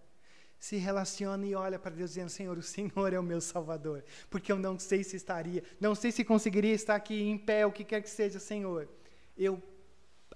se 0.59 0.75
relaciona 0.75 1.45
e 1.45 1.55
olha 1.55 1.79
para 1.79 1.95
Deus 1.95 2.11
dizendo: 2.11 2.29
Senhor, 2.29 2.57
o 2.57 2.61
Senhor 2.61 3.13
é 3.13 3.19
o 3.19 3.23
meu 3.23 3.39
Salvador, 3.39 4.03
porque 4.29 4.51
eu 4.51 4.59
não 4.59 4.77
sei 4.77 5.03
se 5.03 5.15
estaria, 5.15 5.63
não 5.79 5.95
sei 5.95 6.11
se 6.11 6.25
conseguiria 6.25 6.73
estar 6.73 6.95
aqui 6.95 7.21
em 7.21 7.37
pé, 7.37 7.65
o 7.65 7.71
que 7.71 7.83
quer 7.83 8.01
que 8.01 8.09
seja, 8.09 8.39
Senhor. 8.39 8.89
Eu 9.37 9.63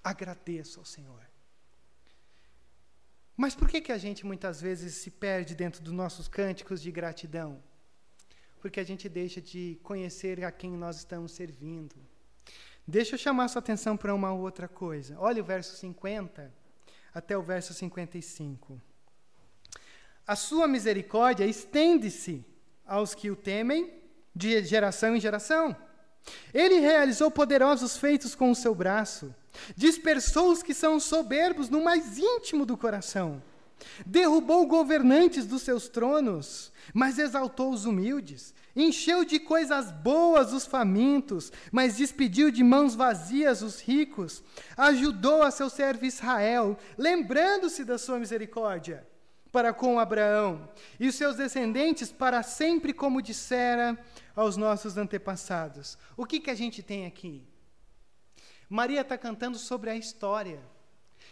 agradeço 0.04 0.80
ao 0.80 0.86
Senhor. 0.86 1.22
Mas 3.36 3.56
por 3.56 3.68
que, 3.68 3.82
que 3.82 3.92
a 3.92 3.98
gente 3.98 4.26
muitas 4.26 4.62
vezes 4.62 4.96
se 4.96 5.12
perde 5.12 5.56
dentro 5.56 5.82
dos 5.84 5.94
nossos 5.94 6.28
cânticos 6.28 6.82
de 6.82 6.92
gratidão? 6.92 7.62
Porque 8.62 8.80
a 8.80 8.84
gente 8.84 9.10
deixa 9.10 9.42
de 9.42 9.80
conhecer 9.84 10.46
a 10.46 10.52
quem 10.52 10.72
nós 10.72 10.98
estamos 10.98 11.34
servindo. 11.34 11.96
Deixa 12.88 13.16
eu 13.16 13.20
chamar 13.20 13.48
sua 13.48 13.60
atenção 13.60 13.98
para 13.98 14.14
uma 14.14 14.32
outra 14.34 14.68
coisa. 14.68 15.20
Olha 15.20 15.42
o 15.42 15.46
verso 15.46 15.76
50 15.78 16.54
até 17.14 17.38
o 17.38 17.42
verso 17.42 17.74
55. 17.74 18.82
A 20.26 20.38
sua 20.38 20.68
misericórdia 20.70 21.46
estende-se 21.46 22.46
aos 22.86 23.14
que 23.14 23.30
o 23.30 23.36
temem 23.36 23.92
de 24.34 24.64
geração 24.64 25.16
em 25.16 25.20
geração. 25.20 25.76
Ele 26.54 26.80
realizou 26.80 27.30
poderosos 27.30 27.98
feitos 27.98 28.34
com 28.34 28.50
o 28.50 28.56
seu 28.56 28.74
braço, 28.74 29.36
dispersou 29.76 30.52
os 30.52 30.64
que 30.64 30.74
são 30.74 30.98
soberbos 30.98 31.70
no 31.70 31.84
mais 31.84 32.18
íntimo 32.18 32.66
do 32.66 32.78
coração, 32.78 33.44
derrubou 34.06 34.66
governantes 34.66 35.46
dos 35.46 35.64
seus 35.64 35.90
tronos, 35.90 36.72
mas 36.94 37.20
exaltou 37.20 37.74
os 37.74 37.84
humildes, 37.84 38.54
encheu 38.74 39.26
de 39.26 39.38
coisas 39.38 39.92
boas 39.92 40.54
os 40.54 40.66
famintos, 40.66 41.52
mas 41.70 41.98
despediu 41.98 42.50
de 42.50 42.64
mãos 42.64 42.96
vazias 42.96 43.62
os 43.62 43.82
ricos, 43.82 44.42
ajudou 44.78 45.44
a 45.44 45.52
seu 45.52 45.70
servo 45.70 46.06
Israel, 46.06 46.78
lembrando-se 46.98 47.84
da 47.84 47.98
sua 47.98 48.18
misericórdia 48.18 49.06
para 49.54 49.72
com 49.72 50.00
Abraão 50.00 50.68
e 51.00 51.08
os 51.08 51.14
seus 51.14 51.36
descendentes 51.36 52.12
para 52.12 52.42
sempre, 52.42 52.92
como 52.92 53.22
dissera 53.22 54.04
aos 54.36 54.58
nossos 54.58 54.98
antepassados. 54.98 55.96
O 56.18 56.26
que, 56.26 56.40
que 56.40 56.50
a 56.50 56.56
gente 56.56 56.82
tem 56.82 57.06
aqui? 57.06 57.48
Maria 58.68 59.02
está 59.02 59.16
cantando 59.16 59.60
sobre 59.60 59.92
a 59.92 59.96
história, 59.96 60.60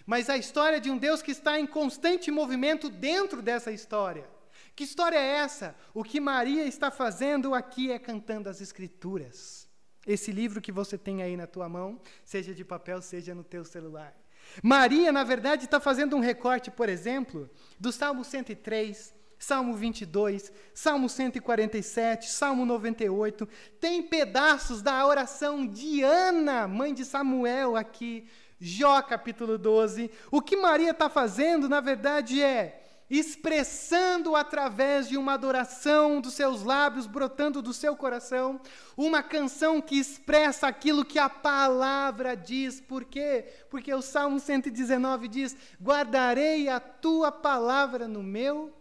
mas 0.05 0.29
a 0.29 0.37
história 0.37 0.79
de 0.79 0.91
um 0.91 0.99
Deus 0.99 1.23
que 1.23 1.31
está 1.31 1.59
em 1.59 1.65
constante 1.65 2.29
movimento 2.29 2.91
dentro 2.91 3.41
dessa 3.41 3.71
história. 3.71 4.29
Que 4.75 4.83
história 4.83 5.17
é 5.17 5.37
essa? 5.37 5.75
O 5.91 6.03
que 6.03 6.19
Maria 6.19 6.63
está 6.67 6.91
fazendo 6.91 7.55
aqui 7.55 7.91
é 7.91 7.97
cantando 7.97 8.47
as 8.49 8.61
Escrituras. 8.61 9.67
Esse 10.05 10.31
livro 10.31 10.61
que 10.61 10.71
você 10.71 10.95
tem 10.95 11.23
aí 11.23 11.35
na 11.35 11.47
tua 11.47 11.67
mão, 11.67 11.99
seja 12.23 12.53
de 12.53 12.63
papel, 12.63 13.01
seja 13.01 13.33
no 13.33 13.43
teu 13.43 13.65
celular. 13.65 14.15
Maria, 14.63 15.11
na 15.11 15.23
verdade, 15.23 15.65
está 15.65 15.79
fazendo 15.79 16.15
um 16.15 16.19
recorte, 16.19 16.69
por 16.71 16.89
exemplo, 16.89 17.49
do 17.79 17.91
Salmo 17.91 18.23
103, 18.23 19.13
Salmo 19.39 19.73
22, 19.75 20.51
Salmo 20.73 21.09
147, 21.09 22.29
Salmo 22.29 22.65
98. 22.65 23.47
Tem 23.79 24.03
pedaços 24.03 24.81
da 24.81 25.05
oração 25.05 25.65
de 25.65 26.03
Ana, 26.03 26.67
mãe 26.67 26.93
de 26.93 27.03
Samuel, 27.05 27.75
aqui. 27.75 28.27
Jó 28.63 29.01
capítulo 29.01 29.57
12. 29.57 30.11
O 30.29 30.39
que 30.39 30.55
Maria 30.55 30.91
está 30.91 31.09
fazendo, 31.09 31.67
na 31.67 31.81
verdade, 31.81 32.43
é 32.43 32.80
expressando 33.11 34.37
através 34.37 35.09
de 35.09 35.17
uma 35.17 35.33
adoração 35.33 36.21
dos 36.21 36.33
seus 36.33 36.63
lábios, 36.63 37.05
brotando 37.05 37.61
do 37.61 37.73
seu 37.73 37.93
coração, 37.93 38.61
uma 38.95 39.21
canção 39.21 39.81
que 39.81 39.99
expressa 39.99 40.67
aquilo 40.67 41.03
que 41.03 41.19
a 41.19 41.27
palavra 41.27 42.37
diz. 42.37 42.79
Por 42.79 43.03
quê? 43.03 43.45
Porque 43.69 43.93
o 43.93 44.01
Salmo 44.01 44.39
119 44.39 45.27
diz: 45.27 45.57
Guardarei 45.81 46.69
a 46.69 46.79
tua 46.79 47.33
palavra 47.33 48.07
no 48.07 48.23
meu 48.23 48.73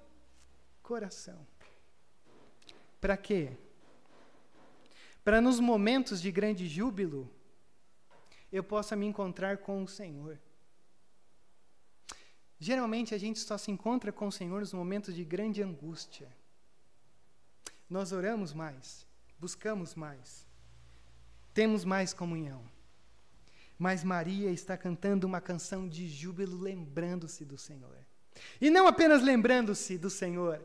coração. 0.81 1.45
Para 3.01 3.17
quê? 3.17 3.51
Para 5.25 5.41
nos 5.41 5.59
momentos 5.59 6.23
de 6.23 6.31
grande 6.31 6.69
júbilo, 6.69 7.29
eu 8.53 8.63
possa 8.63 8.95
me 8.95 9.07
encontrar 9.07 9.59
com 9.59 9.83
o 9.83 9.89
Senhor. 9.89 10.39
Geralmente 12.61 13.15
a 13.15 13.19
gente 13.19 13.39
só 13.41 13.57
se 13.57 13.71
encontra 13.71 14.13
com 14.13 14.29
o 14.29 14.33
Senhor 14.33 14.61
nos 14.61 14.75
momentos 14.75 15.15
de 15.15 15.25
grande 15.25 15.63
angústia. 15.63 16.29
Nós 17.89 18.13
oramos 18.13 18.53
mais, 18.53 19.07
buscamos 19.39 19.95
mais, 19.95 20.47
temos 21.55 21.87
mais 21.87 22.13
comunhão. 22.13 22.63
Mas 23.79 24.05
Maria 24.05 24.51
está 24.51 24.77
cantando 24.77 25.27
uma 25.27 25.41
canção 25.41 25.89
de 25.89 26.07
júbilo, 26.07 26.61
lembrando-se 26.61 27.47
do 27.47 27.57
Senhor. 27.57 27.97
E 28.61 28.69
não 28.69 28.87
apenas 28.87 29.23
lembrando-se 29.23 29.97
do 29.97 30.11
Senhor, 30.11 30.63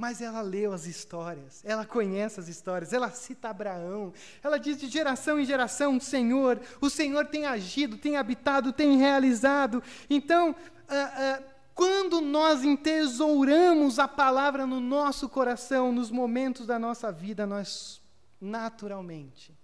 mas 0.00 0.22
ela 0.22 0.40
leu 0.40 0.72
as 0.72 0.86
histórias, 0.86 1.62
ela 1.62 1.84
conhece 1.84 2.40
as 2.40 2.48
histórias, 2.48 2.94
ela 2.94 3.10
cita 3.10 3.50
Abraão, 3.50 4.14
ela 4.42 4.56
diz 4.56 4.78
de 4.78 4.88
geração 4.88 5.38
em 5.38 5.44
geração: 5.44 6.00
Senhor, 6.00 6.58
o 6.80 6.88
Senhor 6.88 7.26
tem 7.26 7.44
agido, 7.44 7.98
tem 7.98 8.16
habitado, 8.16 8.72
tem 8.72 8.96
realizado. 8.96 9.82
Então, 10.08 10.56
ah, 10.88 10.94
ah, 10.94 11.42
quando 11.74 12.22
nós 12.22 12.64
entesouramos 12.64 13.98
a 13.98 14.08
palavra 14.08 14.66
no 14.66 14.80
nosso 14.80 15.28
coração, 15.28 15.92
nos 15.92 16.10
momentos 16.10 16.66
da 16.66 16.78
nossa 16.78 17.12
vida, 17.12 17.46
nós 17.46 18.00
naturalmente 18.40 19.54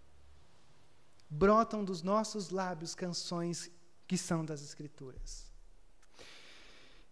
brotam 1.30 1.82
dos 1.82 2.02
nossos 2.02 2.50
lábios 2.50 2.94
canções 2.94 3.70
que 4.06 4.18
são 4.18 4.44
das 4.44 4.60
Escrituras. 4.60 5.50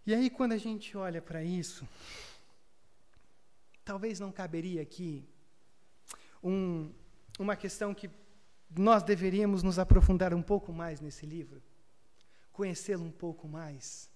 E 0.05 0.13
aí, 0.13 0.29
quando 0.29 0.51
a 0.51 0.59
gente 0.59 0.95
olha 0.95 1.23
para 1.23 1.43
isso, 1.43 1.87
talvez 3.85 4.19
não 4.19 4.31
caberia 4.31 4.81
aqui 4.81 5.25
um, 6.43 6.91
uma 7.39 7.55
questão 7.55 7.93
que 7.93 8.09
nós 8.75 9.03
deveríamos 9.03 9.63
nos 9.63 9.79
aprofundar 9.79 10.33
um 10.33 10.41
pouco 10.41 10.73
mais 10.73 10.99
nesse 10.99 11.25
livro 11.25 11.61
conhecê-lo 12.55 13.03
um 13.03 13.11
pouco 13.11 13.47
mais, 13.49 14.09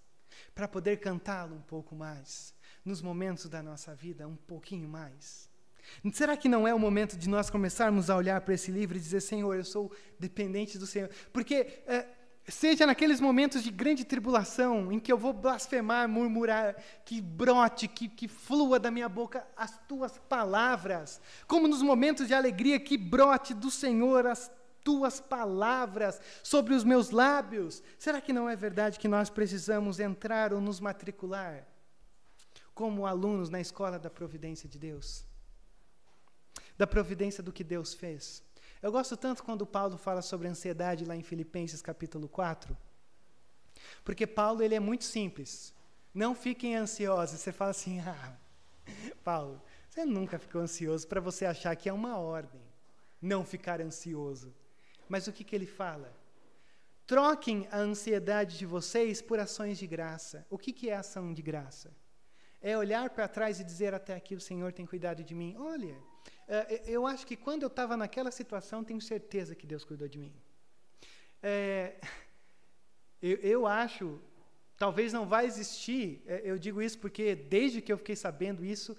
para 0.56 0.66
poder 0.66 0.98
cantá-lo 0.98 1.56
um 1.56 1.62
pouco 1.62 1.94
mais, 1.94 2.54
nos 2.86 3.02
momentos 3.02 3.48
da 3.48 3.62
nossa 3.62 3.94
vida, 3.94 4.28
um 4.28 4.36
pouquinho 4.36 4.88
mais. 4.88 5.50
Será 6.14 6.38
que 6.38 6.48
não 6.48 6.66
é 6.68 6.74
o 6.74 6.80
momento 6.80 7.18
de 7.18 7.28
nós 7.28 7.50
começarmos 7.50 8.10
a 8.10 8.16
olhar 8.16 8.40
para 8.42 8.54
esse 8.54 8.72
livro 8.72 8.96
e 8.96 9.00
dizer: 9.00 9.22
Senhor, 9.22 9.54
eu 9.54 9.66
sou 9.66 9.92
dependente 10.18 10.78
do 10.78 10.88
Senhor? 10.88 11.10
Porque, 11.34 11.84
é, 11.86 12.08
seja 12.50 12.86
naqueles 12.86 13.20
momentos 13.20 13.64
de 13.64 13.72
grande 13.72 14.06
tribulação, 14.06 14.92
em 14.92 15.00
que 15.00 15.12
eu 15.12 15.18
vou 15.18 15.34
blasfemar, 15.34 16.08
murmurar, 16.08 16.76
que 17.06 17.22
brote, 17.22 17.88
que, 17.88 18.08
que 18.08 18.28
flua 18.28 18.80
da 18.80 18.92
minha 18.92 19.10
boca 19.10 19.46
as 19.56 19.78
tuas 19.88 20.18
palavras, 20.18 21.22
como 21.48 21.68
nos 21.68 21.82
momentos 21.82 22.28
de 22.28 22.34
alegria, 22.34 22.80
que 22.80 22.98
brote 22.98 23.54
do 23.54 23.70
Senhor 23.70 24.26
as 24.28 24.52
tuas 24.84 25.20
palavras 25.20 26.20
sobre 26.44 26.74
os 26.74 26.84
meus 26.84 27.12
lábios. 27.12 27.84
Será 27.98 28.22
que 28.22 28.34
não 28.34 28.50
é 28.50 28.56
verdade 28.56 29.00
que 29.00 29.08
nós 29.08 29.30
precisamos 29.30 30.00
entrar 30.00 30.54
ou 30.54 30.62
nos 30.62 30.80
matricular 30.80 31.68
como 32.74 33.06
alunos 33.06 33.50
na 33.50 33.60
escola 33.60 34.00
da 34.00 34.10
providência 34.10 34.70
de 34.70 34.80
Deus? 34.80 35.26
Da 36.78 36.88
providência 36.88 37.44
do 37.44 37.52
que 37.52 37.64
Deus 37.64 37.94
fez. 37.94 38.42
Eu 38.82 38.92
gosto 38.92 39.18
tanto 39.18 39.44
quando 39.44 39.66
Paulo 39.66 39.98
fala 39.98 40.22
sobre 40.22 40.48
ansiedade 40.48 41.06
lá 41.06 41.16
em 41.16 41.24
Filipenses 41.24 41.82
capítulo 41.82 42.30
4. 42.30 42.78
Porque 44.04 44.26
Paulo 44.26 44.62
ele 44.62 44.76
é 44.76 44.80
muito 44.80 45.04
simples. 45.04 45.74
Não 46.14 46.34
fiquem 46.34 46.76
ansiosos. 46.76 47.40
Você 47.40 47.52
fala 47.52 47.72
assim: 47.72 48.00
"Ah, 48.08 48.38
Paulo, 49.24 49.62
você 49.90 50.06
nunca 50.06 50.40
ficou 50.40 50.62
ansioso 50.62 51.08
para 51.08 51.20
você 51.20 51.46
achar 51.46 51.76
que 51.76 51.90
é 51.90 51.94
uma 51.94 52.18
ordem 52.18 52.62
não 53.22 53.44
ficar 53.44 53.82
ansioso. 53.82 54.54
Mas 55.08 55.28
o 55.28 55.34
que, 55.34 55.44
que 55.44 55.56
ele 55.56 55.66
fala? 55.66 56.14
Troquem 57.06 57.68
a 57.72 57.80
ansiedade 57.80 58.58
de 58.58 58.66
vocês 58.66 59.22
por 59.22 59.40
ações 59.40 59.78
de 59.78 59.88
graça. 59.88 60.46
O 60.50 60.58
que, 60.58 60.72
que 60.72 60.90
é 60.90 60.96
ação 60.96 61.34
de 61.34 61.42
graça? 61.42 61.92
É 62.62 62.78
olhar 62.78 63.10
para 63.10 63.28
trás 63.28 63.60
e 63.60 63.64
dizer 63.64 63.94
até 63.94 64.14
aqui 64.14 64.36
o 64.36 64.42
Senhor 64.42 64.72
tem 64.72 64.86
cuidado 64.86 65.24
de 65.24 65.34
mim. 65.34 65.56
Olha, 65.58 65.96
eu 66.86 67.06
acho 67.06 67.28
que 67.28 67.36
quando 67.36 67.64
eu 67.64 67.68
estava 67.68 67.96
naquela 67.96 68.32
situação, 68.32 68.84
tenho 68.84 69.02
certeza 69.02 69.56
que 69.56 69.68
Deus 69.68 69.84
cuidou 69.84 70.08
de 70.08 70.18
mim. 70.18 70.34
É, 71.42 72.00
eu, 73.22 73.38
eu 73.38 73.68
acho, 73.68 74.20
talvez 74.78 75.14
não 75.14 75.28
vai 75.28 75.46
existir, 75.46 76.22
é, 76.26 76.42
eu 76.44 76.58
digo 76.58 76.82
isso 76.82 76.98
porque 76.98 77.36
desde 77.36 77.82
que 77.82 77.92
eu 77.92 77.98
fiquei 77.98 78.16
sabendo 78.16 78.66
isso, 78.66 78.98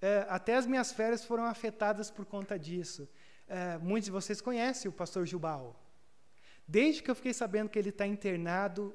é, 0.00 0.26
até 0.28 0.56
as 0.56 0.66
minhas 0.66 0.92
férias 0.92 1.24
foram 1.24 1.44
afetadas 1.44 2.10
por 2.10 2.24
conta 2.24 2.58
disso. 2.58 3.08
Uh, 3.48 3.82
muitos 3.82 4.04
de 4.04 4.10
vocês 4.10 4.42
conhecem 4.42 4.90
o 4.90 4.92
pastor 4.92 5.24
Gilbal. 5.24 5.74
Desde 6.66 7.02
que 7.02 7.10
eu 7.10 7.14
fiquei 7.14 7.32
sabendo 7.32 7.70
que 7.70 7.78
ele 7.78 7.88
está 7.88 8.06
internado, 8.06 8.94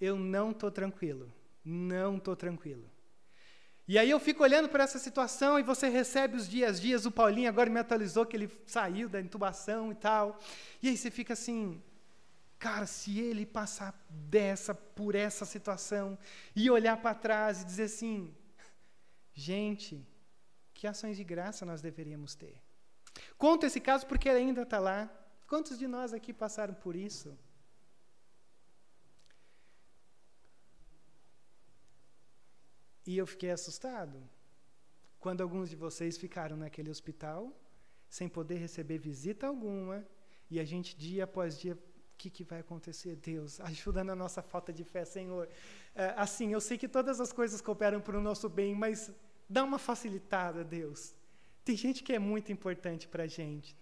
eu 0.00 0.16
não 0.16 0.52
estou 0.52 0.70
tranquilo. 0.70 1.30
Não 1.62 2.16
estou 2.16 2.34
tranquilo. 2.34 2.90
E 3.86 3.98
aí 3.98 4.08
eu 4.08 4.20
fico 4.20 4.42
olhando 4.42 4.68
para 4.68 4.84
essa 4.84 4.98
situação 4.98 5.58
e 5.58 5.62
você 5.62 5.88
recebe 5.88 6.36
os 6.36 6.48
dias, 6.48 6.80
dias. 6.80 7.04
O 7.04 7.10
Paulinho 7.10 7.48
agora 7.48 7.68
me 7.68 7.80
atualizou 7.80 8.24
que 8.24 8.36
ele 8.36 8.50
saiu 8.66 9.08
da 9.08 9.20
intubação 9.20 9.90
e 9.90 9.94
tal. 9.94 10.38
E 10.82 10.88
aí 10.88 10.96
você 10.96 11.10
fica 11.10 11.32
assim, 11.32 11.82
cara, 12.58 12.86
se 12.86 13.18
ele 13.18 13.44
passar 13.44 13.92
dessa 14.08 14.72
por 14.72 15.14
essa 15.16 15.44
situação 15.44 16.16
e 16.54 16.70
olhar 16.70 16.96
para 16.98 17.14
trás 17.14 17.62
e 17.62 17.64
dizer 17.64 17.84
assim, 17.84 18.32
gente, 19.34 20.06
que 20.72 20.86
ações 20.86 21.16
de 21.16 21.24
graça 21.24 21.66
nós 21.66 21.82
deveríamos 21.82 22.36
ter? 22.36 22.62
Conto 23.36 23.66
esse 23.66 23.80
caso 23.80 24.06
porque 24.06 24.28
ele 24.28 24.38
ainda 24.38 24.62
está 24.62 24.78
lá. 24.78 25.10
Quantos 25.48 25.76
de 25.76 25.88
nós 25.88 26.14
aqui 26.14 26.32
passaram 26.32 26.72
por 26.72 26.94
isso? 26.94 27.36
E 33.06 33.18
eu 33.18 33.26
fiquei 33.26 33.50
assustado 33.50 34.22
quando 35.18 35.40
alguns 35.40 35.70
de 35.70 35.76
vocês 35.76 36.16
ficaram 36.16 36.56
naquele 36.56 36.90
hospital 36.90 37.52
sem 38.08 38.28
poder 38.28 38.56
receber 38.56 38.98
visita 38.98 39.46
alguma 39.46 40.06
e 40.50 40.60
a 40.60 40.64
gente 40.64 40.96
dia 40.96 41.24
após 41.24 41.58
dia 41.58 41.74
o 41.74 41.78
que, 42.18 42.30
que 42.30 42.44
vai 42.44 42.60
acontecer? 42.60 43.16
Deus, 43.16 43.58
ajuda 43.60 44.04
na 44.04 44.14
nossa 44.14 44.42
falta 44.42 44.72
de 44.72 44.84
fé, 44.84 45.04
Senhor. 45.04 45.48
É, 45.94 46.14
assim, 46.16 46.52
eu 46.52 46.60
sei 46.60 46.78
que 46.78 46.86
todas 46.86 47.20
as 47.20 47.32
coisas 47.32 47.60
cooperam 47.60 48.00
para 48.00 48.16
o 48.16 48.20
nosso 48.20 48.48
bem, 48.48 48.74
mas 48.74 49.10
dá 49.48 49.64
uma 49.64 49.78
facilitada, 49.78 50.62
Deus. 50.62 51.14
Tem 51.64 51.76
gente 51.76 52.02
que 52.02 52.12
é 52.12 52.18
muito 52.18 52.52
importante 52.52 53.08
para 53.08 53.24
a 53.24 53.26
gente. 53.26 53.76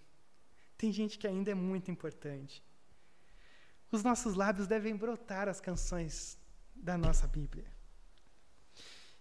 Tem 0.77 0.91
gente 0.93 1.19
que 1.19 1.27
ainda 1.27 1.51
é 1.51 1.55
muito 1.55 1.91
importante. 1.91 2.63
Os 3.91 4.03
nossos 4.03 4.35
lábios 4.35 4.67
devem 4.67 4.97
brotar 4.97 5.49
as 5.49 5.61
canções 5.61 6.39
da 6.75 6.97
nossa 6.97 7.27
Bíblia. 7.27 7.80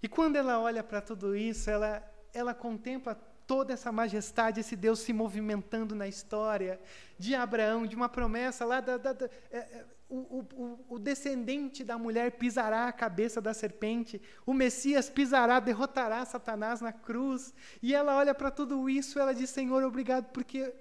E 0.01 0.07
quando 0.07 0.35
ela 0.35 0.59
olha 0.59 0.83
para 0.83 1.01
tudo 1.01 1.35
isso, 1.35 1.69
ela, 1.69 2.03
ela 2.33 2.53
contempla 2.53 3.15
toda 3.45 3.73
essa 3.73 3.91
majestade, 3.91 4.59
esse 4.59 4.75
Deus 4.75 4.99
se 4.99 5.12
movimentando 5.12 5.95
na 5.95 6.07
história 6.07 6.79
de 7.17 7.33
Abraão, 7.33 7.88
de 7.88 7.95
uma 7.95 8.07
promessa 8.07 8.63
lá 8.63 8.79
da. 8.79 8.97
da, 8.97 9.13
da 9.13 9.25
é, 9.51 9.57
é 9.57 9.85
o, 10.09 10.43
o, 10.55 10.85
o, 10.95 10.99
descendente 10.99 11.83
da 11.83 11.95
mulher 11.95 12.31
pisará 12.31 12.88
a 12.88 12.91
cabeça 12.91 13.39
da 13.39 13.53
serpente, 13.53 14.19
o 14.43 14.55
Messias 14.55 15.07
pisará, 15.07 15.59
derrotará 15.59 16.25
Satanás 16.25 16.81
na 16.81 16.91
cruz. 16.91 17.53
E 17.79 17.93
ela 17.93 18.17
olha 18.17 18.33
para 18.33 18.49
tudo 18.49 18.89
isso, 18.89 19.19
ela 19.19 19.33
diz: 19.33 19.51
Senhor, 19.51 19.83
obrigado, 19.83 20.31
porque 20.31 20.73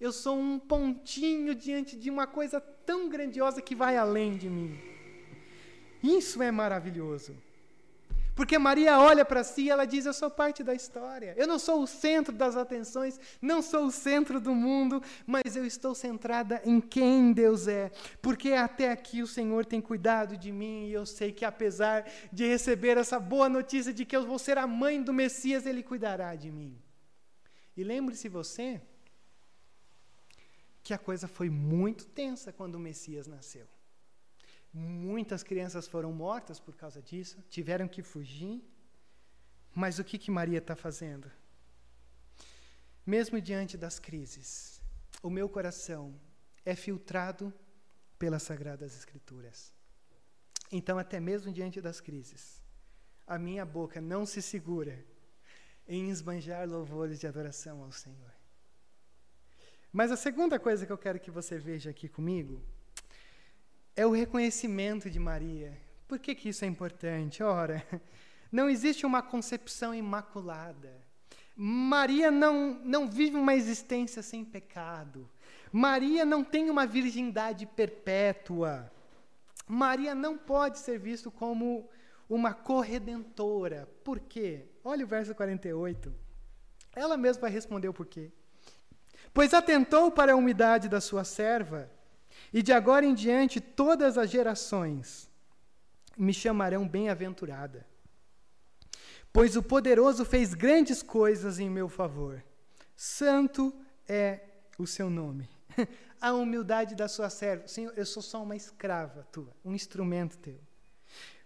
eu 0.00 0.12
sou 0.12 0.36
um 0.36 0.58
pontinho 0.58 1.54
diante 1.54 1.96
de 1.96 2.10
uma 2.10 2.26
coisa 2.26 2.60
tão 2.60 3.08
grandiosa 3.08 3.62
que 3.62 3.76
vai 3.76 3.96
além 3.96 4.36
de 4.36 4.50
mim. 4.50 4.76
Isso 6.02 6.42
é 6.42 6.50
maravilhoso. 6.50 7.36
Porque 8.34 8.58
Maria 8.58 8.98
olha 8.98 9.24
para 9.24 9.44
si 9.44 9.62
e 9.62 9.70
ela 9.70 9.84
diz: 9.84 10.06
Eu 10.06 10.12
sou 10.12 10.30
parte 10.30 10.62
da 10.62 10.74
história. 10.74 11.34
Eu 11.36 11.46
não 11.46 11.58
sou 11.58 11.82
o 11.82 11.86
centro 11.86 12.34
das 12.34 12.56
atenções, 12.56 13.18
não 13.40 13.62
sou 13.62 13.86
o 13.86 13.92
centro 13.92 14.40
do 14.40 14.54
mundo, 14.54 15.00
mas 15.26 15.54
eu 15.54 15.64
estou 15.64 15.94
centrada 15.94 16.60
em 16.64 16.80
quem 16.80 17.32
Deus 17.32 17.68
é. 17.68 17.92
Porque 18.20 18.52
até 18.52 18.90
aqui 18.90 19.22
o 19.22 19.26
Senhor 19.26 19.64
tem 19.64 19.80
cuidado 19.80 20.36
de 20.36 20.50
mim 20.50 20.86
e 20.86 20.92
eu 20.92 21.06
sei 21.06 21.32
que, 21.32 21.44
apesar 21.44 22.10
de 22.32 22.46
receber 22.46 22.96
essa 22.96 23.20
boa 23.20 23.48
notícia 23.48 23.92
de 23.92 24.04
que 24.04 24.16
eu 24.16 24.26
vou 24.26 24.38
ser 24.38 24.58
a 24.58 24.66
mãe 24.66 25.00
do 25.00 25.12
Messias, 25.12 25.64
Ele 25.64 25.82
cuidará 25.82 26.34
de 26.34 26.50
mim. 26.50 26.76
E 27.76 27.84
lembre-se 27.84 28.28
você 28.28 28.80
que 30.82 30.92
a 30.92 30.98
coisa 30.98 31.26
foi 31.28 31.48
muito 31.48 32.04
tensa 32.04 32.52
quando 32.52 32.74
o 32.74 32.80
Messias 32.80 33.26
nasceu. 33.26 33.66
Muitas 34.76 35.44
crianças 35.44 35.86
foram 35.86 36.12
mortas 36.12 36.58
por 36.58 36.74
causa 36.74 37.00
disso, 37.00 37.40
tiveram 37.48 37.86
que 37.86 38.02
fugir. 38.02 38.60
Mas 39.72 40.00
o 40.00 40.04
que, 40.04 40.18
que 40.18 40.32
Maria 40.32 40.58
está 40.58 40.74
fazendo? 40.74 41.30
Mesmo 43.06 43.40
diante 43.40 43.78
das 43.78 44.00
crises, 44.00 44.80
o 45.22 45.30
meu 45.30 45.48
coração 45.48 46.18
é 46.64 46.74
filtrado 46.74 47.54
pelas 48.18 48.42
Sagradas 48.42 48.96
Escrituras. 48.96 49.72
Então, 50.72 50.98
até 50.98 51.20
mesmo 51.20 51.52
diante 51.52 51.80
das 51.80 52.00
crises, 52.00 52.60
a 53.24 53.38
minha 53.38 53.64
boca 53.64 54.00
não 54.00 54.26
se 54.26 54.42
segura 54.42 55.04
em 55.86 56.10
esbanjar 56.10 56.68
louvores 56.68 57.20
de 57.20 57.28
adoração 57.28 57.84
ao 57.84 57.92
Senhor. 57.92 58.32
Mas 59.92 60.10
a 60.10 60.16
segunda 60.16 60.58
coisa 60.58 60.84
que 60.84 60.90
eu 60.92 60.98
quero 60.98 61.20
que 61.20 61.30
você 61.30 61.58
veja 61.58 61.90
aqui 61.90 62.08
comigo 62.08 62.60
é 63.96 64.04
o 64.06 64.10
reconhecimento 64.10 65.08
de 65.08 65.18
Maria. 65.18 65.76
Por 66.08 66.18
que, 66.18 66.34
que 66.34 66.48
isso 66.48 66.64
é 66.64 66.68
importante? 66.68 67.42
Ora, 67.42 67.84
não 68.50 68.68
existe 68.68 69.06
uma 69.06 69.22
concepção 69.22 69.94
imaculada. 69.94 71.02
Maria 71.56 72.30
não, 72.30 72.80
não 72.84 73.08
vive 73.08 73.36
uma 73.36 73.54
existência 73.54 74.22
sem 74.22 74.44
pecado. 74.44 75.30
Maria 75.72 76.24
não 76.24 76.42
tem 76.42 76.68
uma 76.68 76.86
virgindade 76.86 77.66
perpétua. 77.66 78.90
Maria 79.66 80.14
não 80.14 80.36
pode 80.36 80.78
ser 80.78 80.98
visto 80.98 81.30
como 81.30 81.88
uma 82.28 82.52
corredentora. 82.52 83.88
Por 84.02 84.18
quê? 84.20 84.66
Olha 84.82 85.04
o 85.04 85.08
verso 85.08 85.34
48. 85.34 86.12
Ela 86.94 87.16
mesma 87.16 87.42
vai 87.42 87.50
responder 87.50 87.88
o 87.88 87.94
porquê. 87.94 88.30
Pois 89.32 89.54
atentou 89.54 90.10
para 90.10 90.32
a 90.32 90.36
umidade 90.36 90.88
da 90.88 91.00
sua 91.00 91.24
serva, 91.24 91.90
e 92.54 92.62
de 92.62 92.72
agora 92.72 93.04
em 93.04 93.12
diante 93.12 93.60
todas 93.60 94.16
as 94.16 94.30
gerações 94.30 95.28
me 96.16 96.32
chamarão 96.32 96.86
bem-aventurada. 96.86 97.84
Pois 99.32 99.56
o 99.56 99.62
poderoso 99.62 100.24
fez 100.24 100.54
grandes 100.54 101.02
coisas 101.02 101.58
em 101.58 101.68
meu 101.68 101.88
favor. 101.88 102.40
Santo 102.94 103.74
é 104.08 104.38
o 104.78 104.86
seu 104.86 105.10
nome. 105.10 105.50
a 106.20 106.32
humildade 106.32 106.94
da 106.94 107.08
sua 107.08 107.28
serva. 107.28 107.66
Senhor, 107.66 107.92
eu 107.96 108.06
sou 108.06 108.22
só 108.22 108.40
uma 108.40 108.54
escrava 108.54 109.26
tua, 109.32 109.52
um 109.64 109.74
instrumento 109.74 110.38
teu. 110.38 110.60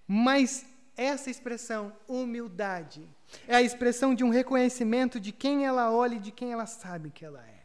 Mas 0.06 0.66
essa 0.94 1.30
expressão, 1.30 1.96
humildade, 2.06 3.08
é 3.46 3.56
a 3.56 3.62
expressão 3.62 4.14
de 4.14 4.22
um 4.22 4.28
reconhecimento 4.28 5.18
de 5.18 5.32
quem 5.32 5.64
ela 5.64 5.90
olha 5.90 6.16
e 6.16 6.20
de 6.20 6.30
quem 6.30 6.52
ela 6.52 6.66
sabe 6.66 7.10
que 7.10 7.24
ela 7.24 7.42
é. 7.42 7.57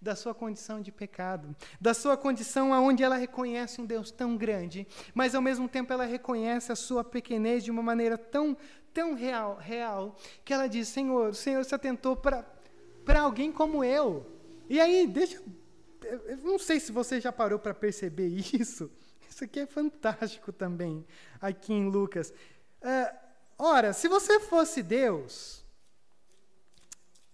Da 0.00 0.14
sua 0.14 0.34
condição 0.34 0.80
de 0.80 0.92
pecado, 0.92 1.56
da 1.80 1.94
sua 1.94 2.16
condição 2.16 2.72
aonde 2.72 3.02
ela 3.02 3.16
reconhece 3.16 3.80
um 3.80 3.86
Deus 3.86 4.10
tão 4.10 4.36
grande, 4.36 4.86
mas 5.14 5.34
ao 5.34 5.42
mesmo 5.42 5.68
tempo 5.68 5.92
ela 5.92 6.04
reconhece 6.04 6.70
a 6.70 6.76
sua 6.76 7.02
pequenez 7.02 7.64
de 7.64 7.70
uma 7.70 7.82
maneira 7.82 8.18
tão, 8.18 8.56
tão 8.92 9.14
real, 9.14 9.56
real 9.56 10.16
que 10.44 10.52
ela 10.52 10.68
diz: 10.68 10.88
Senhor, 10.88 11.30
o 11.30 11.34
Senhor 11.34 11.64
se 11.64 11.74
atentou 11.74 12.14
para 12.14 12.44
alguém 13.20 13.50
como 13.50 13.82
eu. 13.82 14.26
E 14.68 14.78
aí, 14.78 15.06
deixa 15.06 15.36
eu 15.36 16.36
não 16.38 16.58
sei 16.58 16.78
se 16.78 16.92
você 16.92 17.20
já 17.20 17.32
parou 17.32 17.58
para 17.58 17.74
perceber 17.74 18.28
isso. 18.54 18.90
Isso 19.28 19.44
aqui 19.44 19.60
é 19.60 19.66
fantástico 19.66 20.52
também, 20.52 21.04
aqui 21.40 21.72
em 21.72 21.88
Lucas. 21.90 22.32
Uh, 22.80 23.16
ora, 23.58 23.92
se 23.92 24.08
você 24.08 24.40
fosse 24.40 24.82
Deus, 24.82 25.64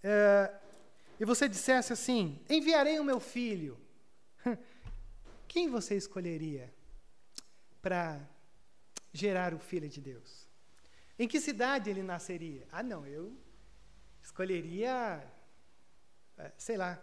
uh, 0.03 0.62
e 1.19 1.25
você 1.25 1.47
dissesse 1.47 1.93
assim: 1.93 2.39
enviarei 2.49 2.99
o 2.99 3.03
meu 3.03 3.19
filho, 3.19 3.79
quem 5.47 5.69
você 5.69 5.95
escolheria 5.95 6.73
para 7.81 8.19
gerar 9.11 9.53
o 9.53 9.59
filho 9.59 9.89
de 9.89 10.01
Deus? 10.01 10.47
Em 11.17 11.27
que 11.27 11.39
cidade 11.39 11.89
ele 11.89 12.01
nasceria? 12.01 12.67
Ah, 12.71 12.81
não, 12.81 13.05
eu 13.05 13.37
escolheria, 14.21 15.23
eh, 16.37 16.51
sei 16.57 16.77
lá, 16.77 16.99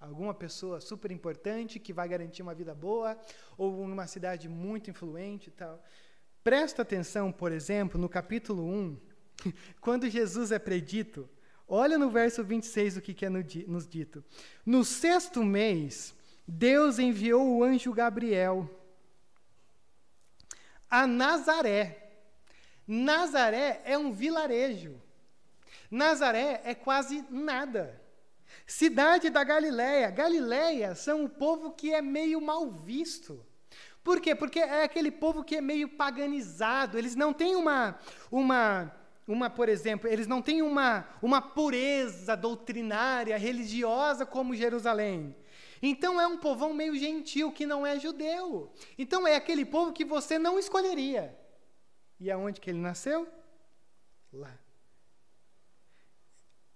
alguma 0.00 0.34
pessoa 0.34 0.80
super 0.80 1.10
importante 1.12 1.78
que 1.78 1.92
vai 1.92 2.08
garantir 2.08 2.42
uma 2.42 2.54
vida 2.54 2.74
boa, 2.74 3.18
ou 3.56 3.86
numa 3.86 4.06
cidade 4.06 4.48
muito 4.48 4.90
influente 4.90 5.48
e 5.48 5.52
tal. 5.52 5.82
Presta 6.42 6.82
atenção, 6.82 7.30
por 7.30 7.52
exemplo, 7.52 8.00
no 8.00 8.08
capítulo 8.08 8.64
1, 8.64 8.98
quando 9.80 10.08
Jesus 10.08 10.50
é 10.50 10.58
predito. 10.58 11.28
Olha 11.72 11.96
no 11.96 12.10
verso 12.10 12.42
26 12.42 12.96
o 12.96 13.00
que, 13.00 13.14
que 13.14 13.24
é 13.24 13.30
nos 13.30 13.86
dito. 13.86 14.24
No 14.66 14.84
sexto 14.84 15.44
mês, 15.44 16.12
Deus 16.46 16.98
enviou 16.98 17.48
o 17.48 17.62
anjo 17.62 17.92
Gabriel 17.92 18.68
a 20.90 21.06
Nazaré. 21.06 22.10
Nazaré 22.86 23.80
é 23.84 23.96
um 23.96 24.10
vilarejo. 24.10 25.00
Nazaré 25.88 26.60
é 26.64 26.74
quase 26.74 27.24
nada. 27.30 28.02
Cidade 28.66 29.30
da 29.30 29.44
Galileia. 29.44 30.10
Galileia 30.10 30.96
são 30.96 31.24
o 31.24 31.28
povo 31.28 31.70
que 31.70 31.94
é 31.94 32.02
meio 32.02 32.40
mal 32.40 32.68
visto. 32.68 33.46
Por 34.02 34.20
quê? 34.20 34.34
Porque 34.34 34.58
é 34.58 34.82
aquele 34.82 35.12
povo 35.12 35.44
que 35.44 35.56
é 35.56 35.60
meio 35.60 35.88
paganizado. 35.88 36.98
Eles 36.98 37.14
não 37.14 37.32
têm 37.32 37.54
uma, 37.54 37.96
uma, 38.30 38.92
uma 39.26 39.48
por 39.48 39.68
exemplo, 39.68 40.08
eles 40.08 40.26
não 40.26 40.42
têm 40.42 40.62
uma, 40.62 41.08
uma 41.22 41.40
pureza 41.40 42.36
doutrinária, 42.36 43.36
religiosa 43.36 44.26
como 44.26 44.54
Jerusalém. 44.54 45.36
Então 45.82 46.20
é 46.20 46.26
um 46.26 46.36
povão 46.36 46.74
meio 46.74 46.96
gentil 46.96 47.52
que 47.52 47.64
não 47.64 47.86
é 47.86 47.98
judeu. 47.98 48.72
Então 48.98 49.26
é 49.26 49.36
aquele 49.36 49.64
povo 49.64 49.92
que 49.92 50.04
você 50.04 50.38
não 50.38 50.58
escolheria. 50.58 51.38
E 52.18 52.30
aonde 52.30 52.60
que 52.60 52.68
ele 52.68 52.78
nasceu? 52.78 53.26
Lá. 54.32 54.58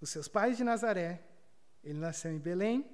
Os 0.00 0.10
seus 0.10 0.28
pais 0.28 0.56
de 0.56 0.64
Nazaré 0.64 1.22
ele 1.84 1.98
nasceu 1.98 2.32
em 2.32 2.38
Belém, 2.38 2.84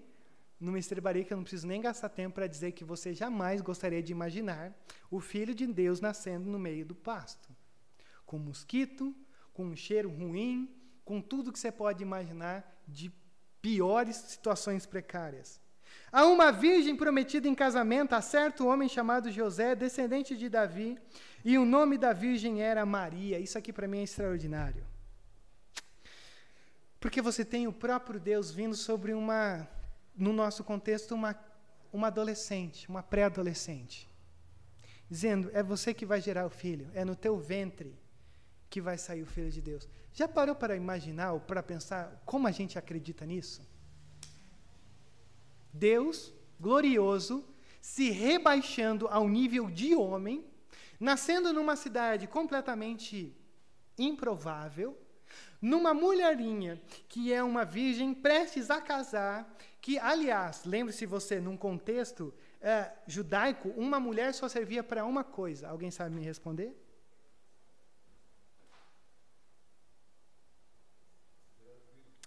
numa 0.59 0.79
estrebaria 0.79 1.25
que 1.25 1.33
eu 1.33 1.37
não 1.37 1.45
preciso 1.45 1.67
nem 1.67 1.81
gastar 1.81 2.09
tempo 2.09 2.35
para 2.35 2.47
dizer 2.47 2.73
que 2.73 2.85
você 2.85 3.15
jamais 3.15 3.61
gostaria 3.63 4.03
de 4.03 4.13
imaginar 4.13 4.75
o 5.11 5.21
Filho 5.21 5.55
de 5.55 5.67
Deus 5.67 6.01
nascendo 6.01 6.51
no 6.51 6.59
meio 6.59 6.85
do 6.85 6.95
pasto. 6.95 7.49
Com 8.27 8.37
mosquito, 8.37 9.15
com 9.61 9.66
um 9.66 9.77
cheiro 9.77 10.09
ruim, 10.09 10.75
com 11.05 11.20
tudo 11.20 11.53
que 11.53 11.59
você 11.59 11.70
pode 11.70 12.03
imaginar 12.03 12.83
de 12.88 13.12
piores 13.61 14.16
situações 14.16 14.87
precárias. 14.87 15.61
Há 16.11 16.25
uma 16.25 16.51
virgem 16.51 16.96
prometida 16.96 17.46
em 17.46 17.55
casamento 17.55 18.14
a 18.14 18.23
certo 18.23 18.66
homem 18.66 18.88
chamado 18.88 19.31
José, 19.31 19.75
descendente 19.75 20.35
de 20.35 20.49
Davi, 20.49 20.99
e 21.44 21.59
o 21.59 21.66
nome 21.66 21.99
da 21.99 22.14
virgem 22.14 22.62
era 22.62 22.87
Maria. 22.87 23.38
Isso 23.38 23.59
aqui 23.59 23.70
para 23.70 23.87
mim 23.87 23.99
é 23.99 24.05
extraordinário. 24.05 24.83
Porque 26.99 27.20
você 27.20 27.44
tem 27.44 27.66
o 27.66 27.73
próprio 27.73 28.18
Deus 28.18 28.51
vindo 28.51 28.75
sobre 28.75 29.12
uma, 29.12 29.68
no 30.16 30.33
nosso 30.33 30.64
contexto, 30.64 31.14
uma, 31.14 31.38
uma 31.92 32.07
adolescente, 32.07 32.88
uma 32.88 33.03
pré-adolescente. 33.03 34.09
Dizendo, 35.11 35.51
é 35.53 35.62
você 35.62 35.92
que 35.92 36.07
vai 36.07 36.20
gerar 36.20 36.46
o 36.46 36.51
filho, 36.51 36.90
é 36.94 37.05
no 37.05 37.14
teu 37.14 37.37
ventre 37.38 37.99
que 38.71 38.81
vai 38.81 38.97
sair 38.97 39.23
o 39.23 39.27
filho 39.27 39.51
de 39.51 39.61
Deus. 39.61 39.89
Já 40.15 40.29
parou 40.29 40.55
para 40.55 40.77
imaginar 40.77 41.33
ou 41.33 41.41
para 41.41 41.63
pensar 41.63 42.23
como 42.25 42.47
a 42.47 42.53
gente 42.53 42.79
acredita 42.79 43.27
nisso? 43.27 43.61
Deus 45.73 46.33
glorioso 46.59 47.45
se 47.81 48.11
rebaixando 48.11 49.09
ao 49.09 49.29
nível 49.29 49.71
de 49.71 49.95
homem, 49.95 50.45
nascendo 50.99 51.53
numa 51.53 51.77
cidade 51.77 52.27
completamente 52.27 53.35
improvável, 53.99 54.97
numa 55.61 55.93
mulherinha 55.93 56.81
que 57.09 57.33
é 57.33 57.43
uma 57.43 57.65
virgem 57.65 58.15
prestes 58.15 58.71
a 58.71 58.81
casar, 58.81 59.57
que, 59.81 59.99
aliás, 59.99 60.65
lembre-se 60.65 61.07
você, 61.07 61.41
num 61.41 61.57
contexto 61.57 62.33
é, 62.61 62.93
judaico, 63.07 63.71
uma 63.71 63.99
mulher 63.99 64.35
só 64.35 64.49
servia 64.49 64.83
para 64.83 65.05
uma 65.05 65.25
coisa. 65.25 65.69
Alguém 65.69 65.91
sabe 65.91 66.15
me 66.15 66.23
responder? 66.23 66.77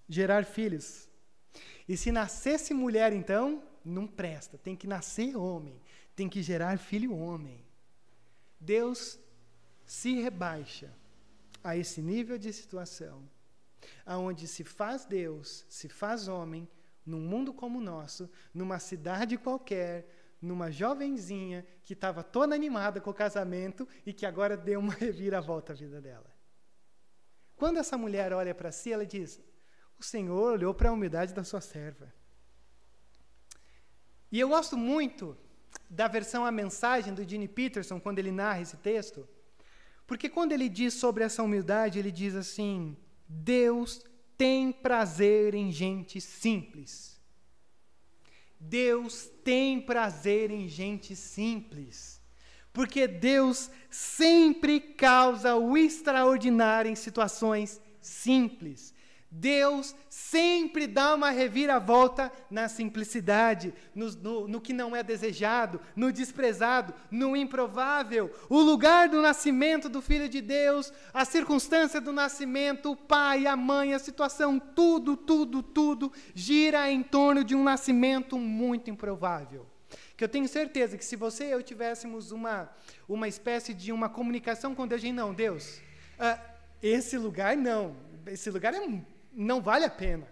Gerar 0.07 0.45
filhos. 0.45 1.09
E 1.87 1.97
se 1.97 2.11
nascesse 2.11 2.73
mulher, 2.73 3.13
então, 3.13 3.63
não 3.83 4.07
presta. 4.07 4.57
Tem 4.57 4.75
que 4.75 4.87
nascer 4.87 5.35
homem. 5.35 5.81
Tem 6.15 6.29
que 6.29 6.41
gerar 6.41 6.77
filho 6.77 7.15
homem. 7.15 7.63
Deus 8.59 9.19
se 9.85 10.21
rebaixa 10.21 10.93
a 11.63 11.77
esse 11.77 12.01
nível 12.01 12.37
de 12.37 12.51
situação, 12.51 13.29
aonde 14.05 14.47
se 14.47 14.63
faz 14.63 15.05
Deus, 15.05 15.65
se 15.69 15.89
faz 15.89 16.27
homem, 16.27 16.67
num 17.05 17.19
mundo 17.19 17.53
como 17.53 17.79
o 17.79 17.81
nosso, 17.81 18.29
numa 18.53 18.79
cidade 18.79 19.37
qualquer, 19.37 20.07
numa 20.41 20.71
jovenzinha 20.71 21.65
que 21.83 21.93
estava 21.93 22.23
toda 22.23 22.55
animada 22.55 22.99
com 22.99 23.09
o 23.09 23.13
casamento 23.13 23.87
e 24.05 24.13
que 24.13 24.25
agora 24.25 24.57
deu 24.57 24.79
uma 24.79 24.93
reviravolta 24.95 25.73
à 25.73 25.75
vida 25.75 26.01
dela. 26.01 26.31
Quando 27.55 27.77
essa 27.77 27.97
mulher 27.97 28.33
olha 28.33 28.53
para 28.53 28.71
si, 28.71 28.91
ela 28.91 29.05
diz: 29.05 29.41
O 30.03 30.05
Senhor 30.05 30.51
olhou 30.55 30.73
para 30.73 30.89
a 30.89 30.91
humildade 30.91 31.33
da 31.33 31.45
sua 31.45 31.61
serva. 31.61 32.13
E 34.29 34.37
eu 34.37 34.49
gosto 34.49 34.75
muito 34.75 35.37
da 35.89 36.09
versão 36.09 36.45
A 36.45 36.51
Mensagem 36.51 37.13
do 37.13 37.23
Gene 37.23 37.47
Peterson, 37.47 38.01
quando 38.01 38.19
ele 38.19 38.29
narra 38.29 38.59
esse 38.59 38.75
texto. 38.75 39.25
Porque 40.05 40.27
quando 40.27 40.51
ele 40.51 40.67
diz 40.67 40.93
sobre 40.95 41.23
essa 41.23 41.41
humildade, 41.41 41.99
ele 41.99 42.11
diz 42.11 42.35
assim: 42.35 42.97
Deus 43.29 44.03
tem 44.37 44.73
prazer 44.73 45.55
em 45.55 45.71
gente 45.71 46.19
simples. 46.19 47.17
Deus 48.59 49.31
tem 49.41 49.79
prazer 49.79 50.51
em 50.51 50.67
gente 50.67 51.15
simples. 51.15 52.21
Porque 52.73 53.07
Deus 53.07 53.71
sempre 53.89 54.81
causa 54.81 55.55
o 55.55 55.77
extraordinário 55.77 56.91
em 56.91 56.95
situações 56.95 57.79
simples. 58.01 58.93
Deus 59.35 59.95
sempre 60.07 60.85
dá 60.85 61.15
uma 61.15 61.31
reviravolta 61.31 62.31
na 62.51 62.69
simplicidade, 62.69 63.73
no, 63.95 64.11
no, 64.11 64.47
no, 64.47 64.61
que 64.61 64.71
não 64.71 64.95
é 64.95 65.01
desejado, 65.01 65.81
no 65.95 66.11
desprezado, 66.11 66.93
no 67.09 67.35
improvável. 67.35 68.31
O 68.47 68.61
lugar 68.61 69.09
do 69.09 69.19
nascimento 69.23 69.89
do 69.89 70.03
Filho 70.03 70.29
de 70.29 70.39
Deus, 70.39 70.93
a 71.11 71.25
circunstância 71.25 71.99
do 71.99 72.13
nascimento, 72.13 72.91
o 72.91 72.95
pai, 72.95 73.47
a 73.47 73.55
mãe, 73.55 73.95
a 73.95 73.99
situação, 73.99 74.59
tudo, 74.59 75.17
tudo, 75.17 75.63
tudo 75.63 76.11
gira 76.35 76.91
em 76.91 77.01
torno 77.01 77.43
de 77.43 77.55
um 77.55 77.63
nascimento 77.63 78.37
muito 78.37 78.91
improvável. 78.91 79.65
Que 80.15 80.23
eu 80.23 80.29
tenho 80.29 80.47
certeza 80.47 80.95
que 80.95 81.03
se 81.03 81.15
você 81.15 81.45
e 81.45 81.51
eu 81.51 81.63
tivéssemos 81.63 82.31
uma, 82.31 82.69
uma 83.09 83.27
espécie 83.27 83.73
de 83.73 83.91
uma 83.91 84.07
comunicação 84.07 84.75
com 84.75 84.87
Deus, 84.87 85.03
não, 85.05 85.33
Deus, 85.33 85.81
uh, 86.19 86.39
esse 86.83 87.17
lugar 87.17 87.57
não, 87.57 87.95
esse 88.27 88.51
lugar 88.51 88.75
é 88.75 88.79
não 89.33 89.61
vale 89.61 89.85
a 89.85 89.89
pena. 89.89 90.27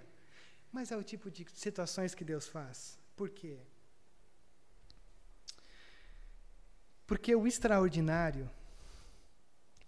Mas 0.72 0.92
é 0.92 0.98
o 0.98 1.04
tipo 1.04 1.30
de 1.30 1.46
situações 1.52 2.16
que 2.16 2.24
Deus 2.24 2.48
faz. 2.48 2.98
Por 3.16 3.30
quê? 3.30 3.60
Porque 7.06 7.36
o 7.36 7.46
extraordinário 7.46 8.50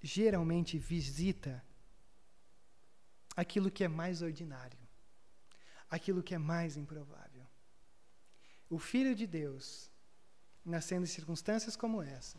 geralmente 0.01 0.77
visita 0.77 1.63
aquilo 3.35 3.71
que 3.71 3.83
é 3.83 3.87
mais 3.87 4.21
ordinário, 4.21 4.77
aquilo 5.89 6.21
que 6.21 6.35
é 6.35 6.37
mais 6.37 6.75
improvável. 6.75 7.47
O 8.69 8.77
Filho 8.77 9.15
de 9.15 9.25
Deus, 9.25 9.89
nascendo 10.65 11.05
em 11.05 11.07
circunstâncias 11.07 11.75
como 11.77 12.01
essa, 12.01 12.37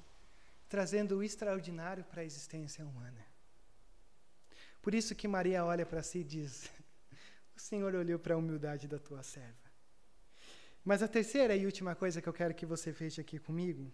trazendo 0.69 1.17
o 1.17 1.23
extraordinário 1.23 2.05
para 2.05 2.21
a 2.21 2.25
existência 2.25 2.85
humana. 2.85 3.25
Por 4.85 4.95
isso 4.95 5.15
que 5.15 5.27
Maria 5.27 5.65
olha 5.65 5.87
para 5.87 6.03
si 6.03 6.19
e 6.19 6.25
diz: 6.25 6.71
O 7.57 7.59
Senhor 7.59 7.95
olhou 7.95 8.19
para 8.19 8.35
a 8.35 8.37
humildade 8.37 8.87
da 8.87 8.99
tua 8.99 9.23
serva. 9.23 9.65
Mas 10.85 11.03
a 11.03 11.09
terceira 11.09 11.57
e 11.57 11.65
última 11.65 11.95
coisa 11.95 12.21
que 12.21 12.29
eu 12.29 12.35
quero 12.35 12.53
que 12.55 12.67
você 12.67 12.93
veja 12.93 13.23
aqui 13.23 13.39
comigo 13.39 13.91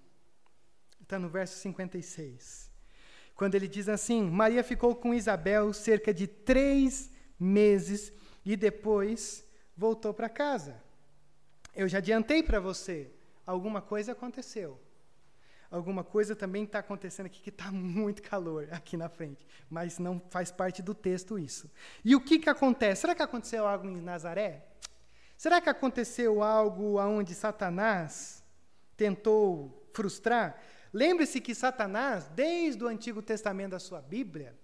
está 1.01 1.17
no 1.17 1.29
verso 1.29 1.57
56. 1.59 2.69
Quando 3.37 3.55
ele 3.55 3.69
diz 3.69 3.89
assim: 3.89 4.21
Maria 4.29 4.65
ficou 4.65 4.97
com 4.97 5.15
Isabel 5.15 5.73
cerca 5.73 6.13
de 6.13 6.27
três 6.27 7.09
meses 7.39 8.13
e 8.45 8.57
depois 8.57 9.45
voltou 9.77 10.13
para 10.13 10.29
casa. 10.29 10.83
Eu 11.73 11.87
já 11.87 11.99
adiantei 11.99 12.43
para 12.43 12.59
você, 12.59 13.13
alguma 13.47 13.81
coisa 13.81 14.11
aconteceu 14.11 14.77
alguma 15.71 16.03
coisa 16.03 16.35
também 16.35 16.65
está 16.65 16.81
acontecendo 16.81 17.27
aqui 17.27 17.41
que 17.41 17.51
está 17.51 17.71
muito 17.71 18.23
calor 18.23 18.69
aqui 18.73 18.97
na 18.97 19.09
frente, 19.09 19.47
mas 19.69 19.99
não 19.99 20.21
faz 20.31 20.51
parte 20.51 20.83
do 20.83 20.95
texto 20.95 21.39
isso. 21.39 21.71
E 22.05 22.17
o 22.17 22.21
que, 22.21 22.39
que 22.39 22.51
acontece? 22.51 23.03
Será 23.03 23.15
que 23.15 23.23
aconteceu 23.23 23.67
algo 23.67 23.87
em 23.87 24.01
Nazaré? 24.01 24.67
Será 25.37 25.61
que 25.61 25.71
aconteceu 25.71 26.43
algo 26.43 26.99
aonde 26.99 27.35
Satanás 27.35 28.45
tentou 28.97 29.89
frustrar? 29.95 30.61
Lembre-se 30.93 31.41
que 31.41 31.55
Satanás, 31.55 32.27
desde 32.35 32.83
o 32.83 32.89
Antigo 32.89 33.23
Testamento 33.23 33.71
da 33.71 33.79
sua 33.79 34.03
Bíblia, 34.03 34.59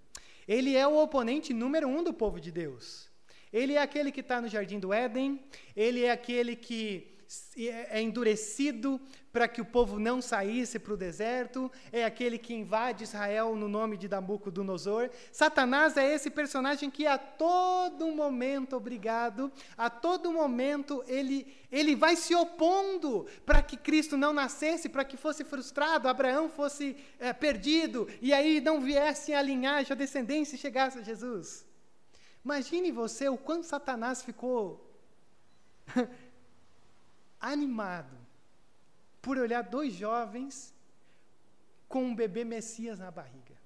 ele 0.47 0.77
é 0.77 0.87
o 0.87 0.97
oponente 0.97 1.55
número 1.55 1.89
um 1.89 2.03
do 2.03 2.13
povo 2.13 2.41
de 2.41 2.51
Deus. 2.51 3.09
Ele 3.53 3.75
é 3.75 3.81
aquele 3.81 4.13
que 4.13 4.21
está 4.21 4.41
no 4.41 4.49
jardim 4.49 4.79
do 4.79 4.93
Éden, 4.93 5.41
ele 5.75 6.05
é 6.05 6.11
aquele 6.11 6.57
que 6.57 7.17
é, 7.57 7.99
é 7.99 8.03
endurecido 8.03 9.01
para 9.37 9.47
que 9.47 9.61
o 9.61 9.67
povo 9.67 9.99
não 9.99 10.23
saísse 10.23 10.79
para 10.79 10.95
o 10.95 10.97
deserto, 10.97 11.71
é 11.93 12.07
aquele 12.07 12.39
que 12.39 12.55
invade 12.55 13.05
Israel 13.05 13.55
no 13.55 13.69
nome 13.69 13.99
de 13.99 14.09
Nabucodonosor. 14.09 15.11
Satanás 15.31 15.95
é 15.99 16.11
esse 16.15 16.31
personagem 16.31 16.91
que 16.91 17.07
a 17.07 17.19
todo 17.19 18.11
momento, 18.11 18.77
obrigado, 18.77 19.53
a 19.77 19.91
todo 19.91 20.33
momento 20.33 21.05
ele, 21.07 21.55
ele 21.71 21.95
vai 21.95 22.17
se 22.17 22.35
opondo 22.35 23.27
para 23.45 23.61
que 23.61 23.77
Cristo 23.77 24.17
não 24.17 24.33
nascesse, 24.33 24.89
para 24.89 25.05
que 25.05 25.19
fosse 25.19 25.45
frustrado, 25.45 26.09
Abraão 26.09 26.49
fosse 26.49 26.97
é, 27.19 27.31
perdido, 27.35 28.09
e 28.23 28.33
aí 28.33 28.59
não 28.59 28.81
viesse 28.81 29.35
a 29.35 29.43
linhagem, 29.43 29.93
a 29.93 29.95
descendência 29.97 30.57
e 30.57 30.59
chegasse 30.59 30.99
a 30.99 31.03
Jesus. 31.03 31.67
Imagine 32.43 32.91
você 32.91 33.29
o 33.29 33.37
quanto 33.37 33.67
Satanás 33.67 34.23
ficou 34.23 34.91
animado 37.39 38.26
por 39.27 39.39
olhar 39.39 39.63
dois 39.63 39.93
jovens 39.93 40.73
com 41.89 42.05
um 42.05 42.15
bebê 42.15 42.45
Messias 42.45 43.01
na 43.01 43.11
barriga. 43.11 43.57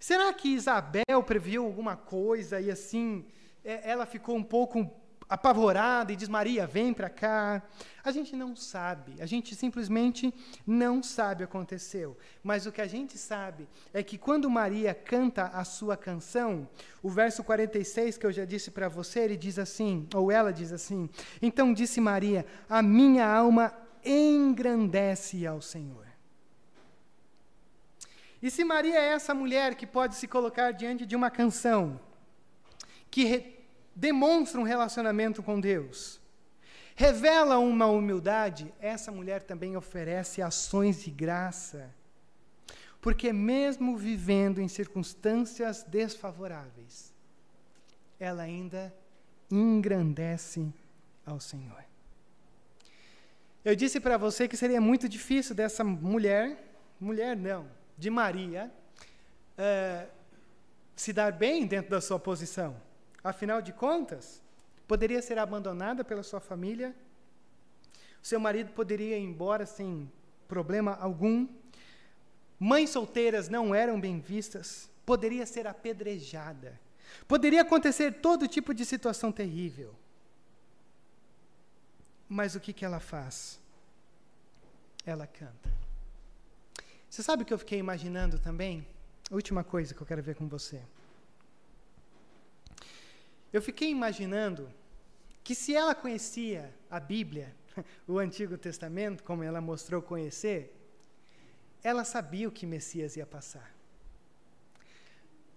Será 0.00 0.32
que 0.32 0.48
Isabel 0.48 1.22
previu 1.22 1.66
alguma 1.66 1.94
coisa 1.94 2.62
e 2.62 2.70
assim 2.70 3.26
é, 3.62 3.90
ela 3.90 4.06
ficou 4.06 4.36
um 4.36 4.42
pouco 4.42 4.90
apavorada 5.34 6.12
e 6.12 6.16
diz: 6.16 6.28
Maria, 6.28 6.66
vem 6.66 6.94
para 6.94 7.10
cá. 7.10 7.62
A 8.02 8.10
gente 8.12 8.36
não 8.36 8.54
sabe, 8.54 9.20
a 9.20 9.26
gente 9.26 9.54
simplesmente 9.54 10.32
não 10.66 11.02
sabe 11.02 11.42
o 11.42 11.46
que 11.46 11.50
aconteceu. 11.56 12.16
Mas 12.42 12.66
o 12.66 12.72
que 12.72 12.80
a 12.80 12.86
gente 12.86 13.18
sabe 13.18 13.66
é 13.92 14.02
que 14.02 14.16
quando 14.16 14.48
Maria 14.48 14.94
canta 14.94 15.44
a 15.46 15.64
sua 15.64 15.96
canção, 15.96 16.68
o 17.02 17.08
verso 17.08 17.42
46 17.42 18.18
que 18.18 18.26
eu 18.26 18.32
já 18.32 18.44
disse 18.44 18.70
para 18.70 18.88
você, 18.88 19.20
ele 19.20 19.36
diz 19.36 19.58
assim, 19.58 20.06
ou 20.14 20.30
ela 20.30 20.52
diz 20.52 20.72
assim: 20.72 21.10
Então 21.42 21.72
disse 21.72 22.00
Maria: 22.00 22.46
A 22.68 22.80
minha 22.82 23.26
alma 23.26 23.72
engrandece 24.04 25.46
ao 25.46 25.60
Senhor. 25.60 26.04
E 28.42 28.50
se 28.50 28.62
Maria 28.62 28.98
é 28.98 29.08
essa 29.14 29.32
mulher 29.32 29.74
que 29.74 29.86
pode 29.86 30.16
se 30.16 30.28
colocar 30.28 30.70
diante 30.72 31.06
de 31.06 31.16
uma 31.16 31.30
canção, 31.30 31.98
que 33.10 33.53
demonstra 33.94 34.60
um 34.60 34.64
relacionamento 34.64 35.42
com 35.42 35.60
Deus, 35.60 36.20
revela 36.94 37.58
uma 37.58 37.86
humildade, 37.86 38.72
essa 38.80 39.10
mulher 39.10 39.42
também 39.42 39.76
oferece 39.76 40.42
ações 40.42 41.02
de 41.02 41.10
graça. 41.10 41.94
Porque, 43.00 43.32
mesmo 43.32 43.96
vivendo 43.96 44.60
em 44.60 44.68
circunstâncias 44.68 45.82
desfavoráveis, 45.82 47.12
ela 48.18 48.42
ainda 48.42 48.94
engrandece 49.50 50.72
ao 51.26 51.38
Senhor. 51.38 51.84
Eu 53.64 53.74
disse 53.74 54.00
para 54.00 54.16
você 54.16 54.46
que 54.46 54.56
seria 54.56 54.80
muito 54.80 55.08
difícil 55.08 55.54
dessa 55.54 55.82
mulher, 55.82 56.62
mulher 57.00 57.36
não, 57.36 57.68
de 57.96 58.10
Maria, 58.10 58.72
uh, 59.58 60.08
se 60.94 61.12
dar 61.12 61.32
bem 61.32 61.66
dentro 61.66 61.90
da 61.90 62.00
sua 62.00 62.18
posição. 62.18 62.76
Afinal 63.24 63.62
de 63.62 63.72
contas, 63.72 64.42
poderia 64.86 65.22
ser 65.22 65.38
abandonada 65.38 66.04
pela 66.04 66.22
sua 66.22 66.40
família, 66.40 66.94
seu 68.22 68.38
marido 68.38 68.72
poderia 68.72 69.18
ir 69.18 69.22
embora 69.22 69.64
sem 69.64 70.12
problema 70.46 70.94
algum, 71.00 71.48
mães 72.60 72.90
solteiras 72.90 73.48
não 73.48 73.74
eram 73.74 73.98
bem 73.98 74.20
vistas, 74.20 74.90
poderia 75.06 75.46
ser 75.46 75.66
apedrejada, 75.66 76.78
poderia 77.26 77.62
acontecer 77.62 78.20
todo 78.20 78.46
tipo 78.46 78.74
de 78.74 78.84
situação 78.84 79.32
terrível. 79.32 79.94
Mas 82.28 82.54
o 82.54 82.60
que, 82.60 82.72
que 82.72 82.84
ela 82.84 83.00
faz? 83.00 83.58
Ela 85.06 85.26
canta. 85.26 85.72
Você 87.08 87.22
sabe 87.22 87.42
o 87.42 87.46
que 87.46 87.54
eu 87.54 87.58
fiquei 87.58 87.78
imaginando 87.78 88.38
também? 88.38 88.86
Última 89.30 89.62
coisa 89.62 89.94
que 89.94 90.00
eu 90.02 90.06
quero 90.06 90.22
ver 90.22 90.34
com 90.34 90.48
você. 90.48 90.82
Eu 93.54 93.62
fiquei 93.62 93.88
imaginando 93.88 94.68
que 95.44 95.54
se 95.54 95.76
ela 95.76 95.94
conhecia 95.94 96.74
a 96.90 96.98
Bíblia, 96.98 97.54
o 98.04 98.18
Antigo 98.18 98.58
Testamento, 98.58 99.22
como 99.22 99.44
ela 99.44 99.60
mostrou 99.60 100.02
conhecer, 100.02 100.74
ela 101.80 102.02
sabia 102.02 102.48
o 102.48 102.50
que 102.50 102.66
Messias 102.66 103.16
ia 103.16 103.24
passar. 103.24 103.72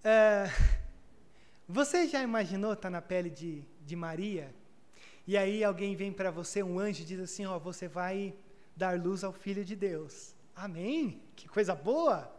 Uh, 0.05 0.85
você 1.67 2.07
já 2.07 2.21
imaginou 2.21 2.73
estar 2.73 2.83
tá 2.83 2.89
na 2.91 3.01
pele 3.01 3.31
de, 3.31 3.63
de 3.83 3.95
Maria? 3.95 4.53
E 5.25 5.35
aí 5.35 5.63
alguém 5.63 5.95
vem 5.95 6.13
para 6.13 6.29
você, 6.29 6.61
um 6.61 6.77
anjo, 6.77 7.01
e 7.01 7.05
diz 7.05 7.19
assim: 7.19 7.47
Ó, 7.47 7.57
você 7.57 7.87
vai 7.87 8.35
dar 8.75 8.99
luz 8.99 9.23
ao 9.23 9.33
Filho 9.33 9.65
de 9.65 9.75
Deus. 9.75 10.35
Amém? 10.55 11.19
Que 11.35 11.49
coisa 11.49 11.73
boa! 11.73 12.31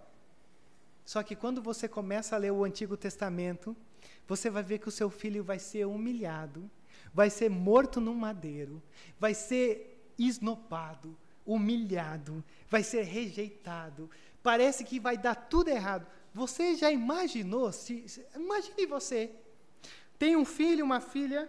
Só 1.05 1.21
que 1.25 1.35
quando 1.35 1.61
você 1.61 1.89
começa 1.89 2.37
a 2.37 2.39
ler 2.39 2.53
o 2.53 2.63
Antigo 2.63 2.97
Testamento, 2.97 3.77
você 4.27 4.51
vai 4.51 4.63
ver 4.63 4.79
que 4.79 4.89
o 4.89 4.93
seu 4.93 5.11
filho 5.11 5.43
vai 5.43 5.59
ser 5.59 5.87
humilhado, 5.87 6.71
vai 7.13 7.31
ser 7.31 7.49
morto 7.49 8.01
num 8.01 8.15
madeiro, 8.15 8.83
vai 9.19 9.35
ser 9.35 10.13
esnopado, 10.19 11.17
humilhado, 11.47 12.45
vai 12.69 12.83
ser 12.83 13.03
rejeitado. 13.03 14.11
Parece 14.43 14.85
que 14.85 15.01
vai 15.01 15.17
dar 15.17 15.35
tudo 15.35 15.69
errado. 15.69 16.07
Você 16.35 16.75
já 16.75 16.91
imaginou? 16.91 17.73
Se, 17.73 18.05
imagine 18.35 18.87
você. 18.87 19.31
Tem 20.19 20.37
um 20.37 20.45
filho, 20.45 20.85
uma 20.85 21.01
filha, 21.01 21.49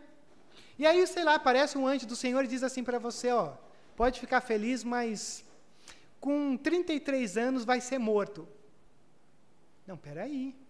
e 0.79 0.85
aí, 0.85 1.05
sei 1.05 1.25
lá, 1.25 1.35
aparece 1.35 1.77
um 1.77 1.85
anjo 1.85 2.07
do 2.07 2.15
Senhor 2.15 2.45
e 2.45 2.47
diz 2.47 2.63
assim 2.63 2.85
para 2.85 2.97
você: 2.97 3.29
ó, 3.31 3.53
pode 3.97 4.17
ficar 4.17 4.39
feliz, 4.39 4.81
mas 4.81 5.43
com 6.21 6.55
33 6.55 7.35
anos 7.35 7.65
vai 7.65 7.81
ser 7.81 7.99
morto. 7.99 8.47
Não, 9.85 9.97
peraí. 9.97 10.55
Vou 10.55 10.68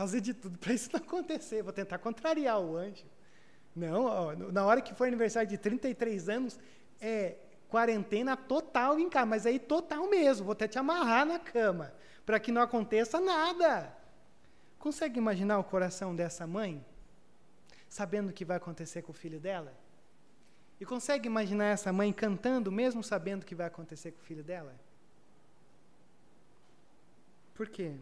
fazer 0.00 0.22
de 0.22 0.32
tudo 0.32 0.58
para 0.58 0.72
isso 0.72 0.88
não 0.94 0.98
acontecer. 0.98 1.62
Vou 1.62 1.74
tentar 1.74 1.98
contrariar 1.98 2.58
o 2.58 2.74
anjo. 2.74 3.04
Não, 3.76 4.34
na 4.50 4.64
hora 4.64 4.80
que 4.80 4.94
for 4.94 5.06
aniversário 5.06 5.48
de 5.48 5.58
33 5.58 6.28
anos, 6.30 6.58
é 6.98 7.36
quarentena 7.68 8.34
total 8.34 8.98
em 8.98 9.10
casa, 9.10 9.26
mas 9.26 9.44
aí 9.44 9.58
total 9.58 10.08
mesmo. 10.08 10.46
Vou 10.46 10.52
até 10.52 10.66
te 10.66 10.78
amarrar 10.78 11.26
na 11.26 11.38
cama 11.38 11.92
para 12.24 12.40
que 12.40 12.50
não 12.50 12.62
aconteça 12.62 13.20
nada. 13.20 13.94
Consegue 14.78 15.18
imaginar 15.18 15.58
o 15.58 15.64
coração 15.64 16.16
dessa 16.16 16.46
mãe? 16.46 16.82
Sabendo 17.86 18.30
o 18.30 18.32
que 18.32 18.44
vai 18.44 18.56
acontecer 18.56 19.02
com 19.02 19.12
o 19.12 19.14
filho 19.14 19.38
dela? 19.38 19.74
E 20.80 20.86
consegue 20.86 21.26
imaginar 21.26 21.66
essa 21.66 21.92
mãe 21.92 22.10
cantando, 22.10 22.72
mesmo 22.72 23.04
sabendo 23.04 23.42
o 23.42 23.46
que 23.46 23.54
vai 23.54 23.66
acontecer 23.66 24.12
com 24.12 24.20
o 24.22 24.24
filho 24.24 24.42
dela? 24.42 24.74
Por 27.54 27.68
quê? 27.68 27.96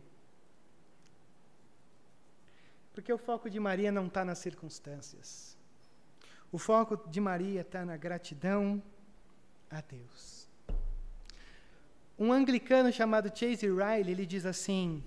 Porque 2.99 3.13
o 3.13 3.17
foco 3.17 3.49
de 3.49 3.61
Maria 3.61 3.93
não 3.93 4.09
está 4.09 4.25
nas 4.25 4.39
circunstâncias. 4.39 5.57
O 6.51 6.59
foco 6.59 7.09
de 7.09 7.21
Maria 7.21 7.61
está 7.61 7.85
na 7.85 7.97
gratidão 7.97 8.83
a 9.71 9.81
Deus. 9.81 10.49
Um 12.19 12.33
anglicano 12.33 12.93
chamado 12.93 13.29
Chase 13.29 13.69
Riley, 13.69 14.11
ele 14.11 14.27
diz 14.27 14.45
assim: 14.45 15.05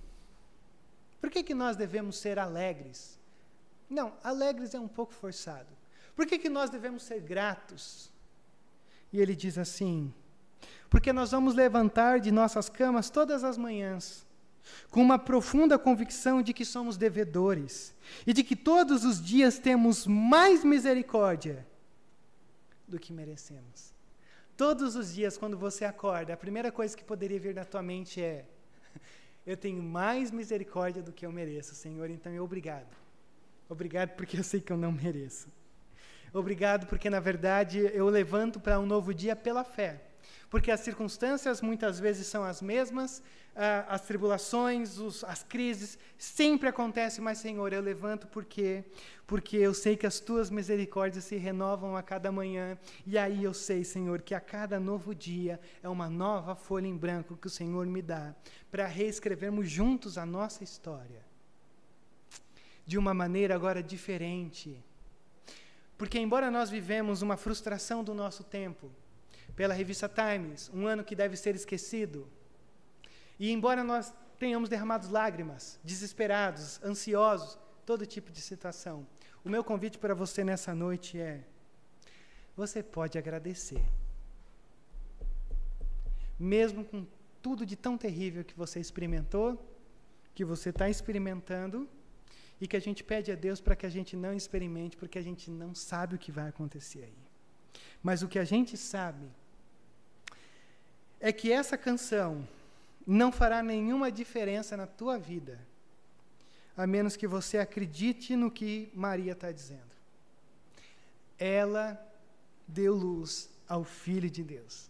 Por 1.20 1.30
que, 1.30 1.44
que 1.44 1.54
nós 1.54 1.76
devemos 1.76 2.16
ser 2.16 2.40
alegres? 2.40 3.20
Não, 3.90 4.14
alegres 4.24 4.74
é 4.74 4.80
um 4.80 4.88
pouco 4.88 5.14
forçado. 5.14 5.76
Por 6.16 6.26
que, 6.26 6.40
que 6.40 6.48
nós 6.48 6.70
devemos 6.70 7.04
ser 7.04 7.20
gratos? 7.20 8.10
E 9.12 9.20
ele 9.20 9.36
diz 9.36 9.58
assim: 9.58 10.14
Porque 10.90 11.12
nós 11.12 11.32
vamos 11.32 11.54
levantar 11.54 12.22
de 12.22 12.32
nossas 12.32 12.70
camas 12.70 13.10
todas 13.10 13.44
as 13.44 13.58
manhãs, 13.58 14.26
com 14.90 15.02
uma 15.02 15.18
profunda 15.18 15.78
convicção 15.78 16.42
de 16.42 16.54
que 16.54 16.66
somos 16.66 16.98
devedores 16.98 17.94
e 18.26 18.34
de 18.34 18.44
que 18.44 18.56
todos 18.56 19.04
os 19.06 19.22
dias 19.22 19.60
temos 19.60 20.06
mais 20.08 20.64
misericórdia 20.64 21.66
do 22.88 23.00
que 23.00 23.14
merecemos. 23.14 23.94
Todos 24.58 24.96
os 24.96 25.14
dias, 25.14 25.38
quando 25.38 25.58
você 25.58 25.86
acorda, 25.86 26.34
a 26.34 26.38
primeira 26.38 26.72
coisa 26.72 26.96
que 26.96 27.04
poderia 27.04 27.40
vir 27.40 27.56
na 27.56 27.66
tua 27.66 27.82
mente 27.82 28.22
é: 28.22 28.46
Eu 29.46 29.58
tenho 29.58 29.82
mais 29.82 30.30
misericórdia 30.30 31.02
do 31.02 31.12
que 31.12 31.26
eu 31.26 31.32
mereço, 31.32 31.74
Senhor, 31.74 32.10
então 32.10 32.32
eu 32.32 32.44
obrigado. 32.44 32.96
Obrigado 33.68 34.10
porque 34.16 34.38
eu 34.38 34.44
sei 34.44 34.62
que 34.62 34.72
eu 34.72 34.78
não 34.78 34.92
mereço. 34.92 35.48
Obrigado 36.34 36.88
porque, 36.88 37.10
na 37.10 37.20
verdade, 37.20 37.80
eu 37.94 38.08
levanto 38.08 38.60
para 38.60 38.80
um 38.80 38.86
novo 38.86 39.14
dia 39.14 39.36
pela 39.36 39.64
fé. 39.64 40.11
Porque 40.50 40.72
as 40.72 40.80
circunstâncias 40.82 41.62
muitas 41.62 42.00
vezes 42.00 42.28
são 42.28 42.44
as 42.44 42.62
mesmas, 42.62 43.22
ah, 43.56 43.86
as 43.90 44.02
tribulações, 44.02 44.98
os, 44.98 45.24
as 45.24 45.44
crises 45.44 45.98
sempre 46.18 46.70
acontecem, 46.70 47.24
mas, 47.24 47.38
Senhor, 47.38 47.72
eu 47.74 47.82
levanto 47.82 48.28
porque 48.28 48.84
porque 49.32 49.56
eu 49.56 49.74
sei 49.74 49.96
que 49.96 50.06
as 50.06 50.20
tuas 50.20 50.50
misericórdias 50.50 51.24
se 51.24 51.38
renovam 51.38 51.96
a 51.96 52.04
cada 52.04 52.30
manhã, 52.34 52.78
e 53.08 53.18
aí 53.18 53.46
eu 53.46 53.54
sei, 53.54 53.82
Senhor, 53.82 54.22
que 54.22 54.36
a 54.36 54.42
cada 54.42 54.78
novo 54.78 55.16
dia 55.16 55.58
é 55.82 55.88
uma 55.88 56.10
nova 56.10 56.54
folha 56.54 56.86
em 56.86 56.98
branco 56.98 57.38
que 57.38 57.48
o 57.48 57.50
Senhor 57.50 57.86
me 57.86 58.02
dá 58.02 58.36
para 58.70 58.86
reescrevermos 58.86 59.72
juntos 59.72 60.18
a 60.18 60.26
nossa 60.26 60.66
história. 60.66 61.26
De 62.86 62.98
uma 62.98 63.14
maneira 63.14 63.56
agora 63.56 63.82
diferente. 63.82 64.78
Porque, 65.98 66.20
embora 66.20 66.52
nós 66.52 66.70
vivemos 66.70 67.22
uma 67.22 67.38
frustração 67.38 68.04
do 68.04 68.14
nosso 68.14 68.44
tempo, 68.44 68.92
pela 69.56 69.74
revista 69.74 70.10
Times, 70.10 70.70
um 70.74 70.88
ano 70.88 71.04
que 71.04 71.16
deve 71.16 71.36
ser 71.36 71.56
esquecido, 71.56 72.28
e 73.40 73.52
embora 73.52 73.84
nós 73.84 74.14
tenhamos 74.38 74.70
derramado 74.70 75.12
lágrimas, 75.12 75.80
desesperados, 75.84 76.82
ansiosos, 76.84 77.58
todo 77.86 78.06
tipo 78.06 78.32
de 78.32 78.42
situação, 78.42 79.08
o 79.44 79.50
meu 79.50 79.64
convite 79.64 79.98
para 79.98 80.14
você 80.14 80.44
nessa 80.44 80.76
noite 80.76 81.20
é: 81.20 81.44
você 82.56 82.84
pode 82.84 83.18
agradecer. 83.18 83.84
Mesmo 86.40 86.86
com 86.86 87.06
tudo 87.42 87.66
de 87.66 87.76
tão 87.76 87.98
terrível 87.98 88.44
que 88.44 88.56
você 88.56 88.80
experimentou, 88.80 89.60
que 90.36 90.46
você 90.46 90.70
está 90.70 90.90
experimentando, 90.90 91.90
e 92.60 92.68
que 92.68 92.78
a 92.78 92.80
gente 92.80 93.04
pede 93.04 93.32
a 93.32 93.36
Deus 93.36 93.60
para 93.60 93.76
que 93.76 93.88
a 93.88 93.90
gente 93.90 94.16
não 94.16 94.34
experimente, 94.36 94.96
porque 94.96 95.18
a 95.18 95.22
gente 95.24 95.50
não 95.50 95.74
sabe 95.74 96.16
o 96.16 96.20
que 96.20 96.32
vai 96.32 96.48
acontecer 96.48 97.04
aí. 97.06 97.18
Mas 98.04 98.22
o 98.22 98.28
que 98.28 98.38
a 98.38 98.44
gente 98.44 98.78
sabe 98.78 99.26
é 101.22 101.32
que 101.32 101.52
essa 101.52 101.78
canção 101.78 102.48
não 103.06 103.32
fará 103.32 103.62
nenhuma 103.62 104.12
diferença 104.12 104.76
na 104.76 104.88
tua 104.88 105.18
vida, 105.18 105.60
a 106.76 106.88
menos 106.88 107.16
que 107.16 107.28
você 107.28 107.60
acredite 107.60 108.36
no 108.36 108.50
que 108.50 108.92
Maria 108.94 109.34
está 109.34 109.52
dizendo. 109.52 109.92
Ela 111.38 112.00
deu 112.68 112.96
luz 112.96 113.50
ao 113.68 113.84
Filho 113.84 114.30
de 114.30 114.44
Deus. 114.44 114.90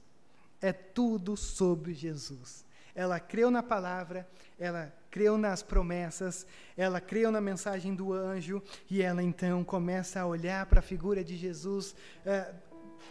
É 0.62 0.72
tudo 0.72 1.36
sobre 1.36 1.94
Jesus. 1.94 2.66
Ela 2.94 3.20
creu 3.20 3.50
na 3.50 3.64
palavra, 3.64 4.28
ela 4.60 4.94
creu 5.10 5.38
nas 5.38 5.64
promessas, 5.64 6.46
ela 6.78 7.02
creu 7.02 7.32
na 7.32 7.42
mensagem 7.42 7.96
do 7.96 8.14
anjo, 8.14 8.62
e 8.90 9.02
ela 9.02 9.24
então 9.24 9.64
começa 9.64 10.20
a 10.20 10.26
olhar 10.26 10.66
para 10.66 10.80
a 10.80 10.84
figura 10.84 11.24
de 11.24 11.36
Jesus, 11.36 11.96
uh, 12.26 12.56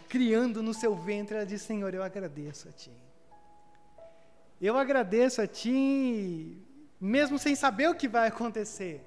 criando 0.07 0.63
no 0.63 0.73
seu 0.73 0.95
ventre. 0.95 1.35
Ela 1.35 1.45
diz: 1.45 1.61
Senhor, 1.61 1.93
eu 1.93 2.03
agradeço 2.03 2.69
a 2.69 2.71
Ti. 2.71 2.91
Eu 4.61 4.77
agradeço 4.77 5.41
a 5.41 5.47
Ti, 5.47 6.55
mesmo 6.99 7.39
sem 7.39 7.55
saber 7.55 7.89
o 7.89 7.95
que 7.95 8.07
vai 8.07 8.27
acontecer. 8.27 9.03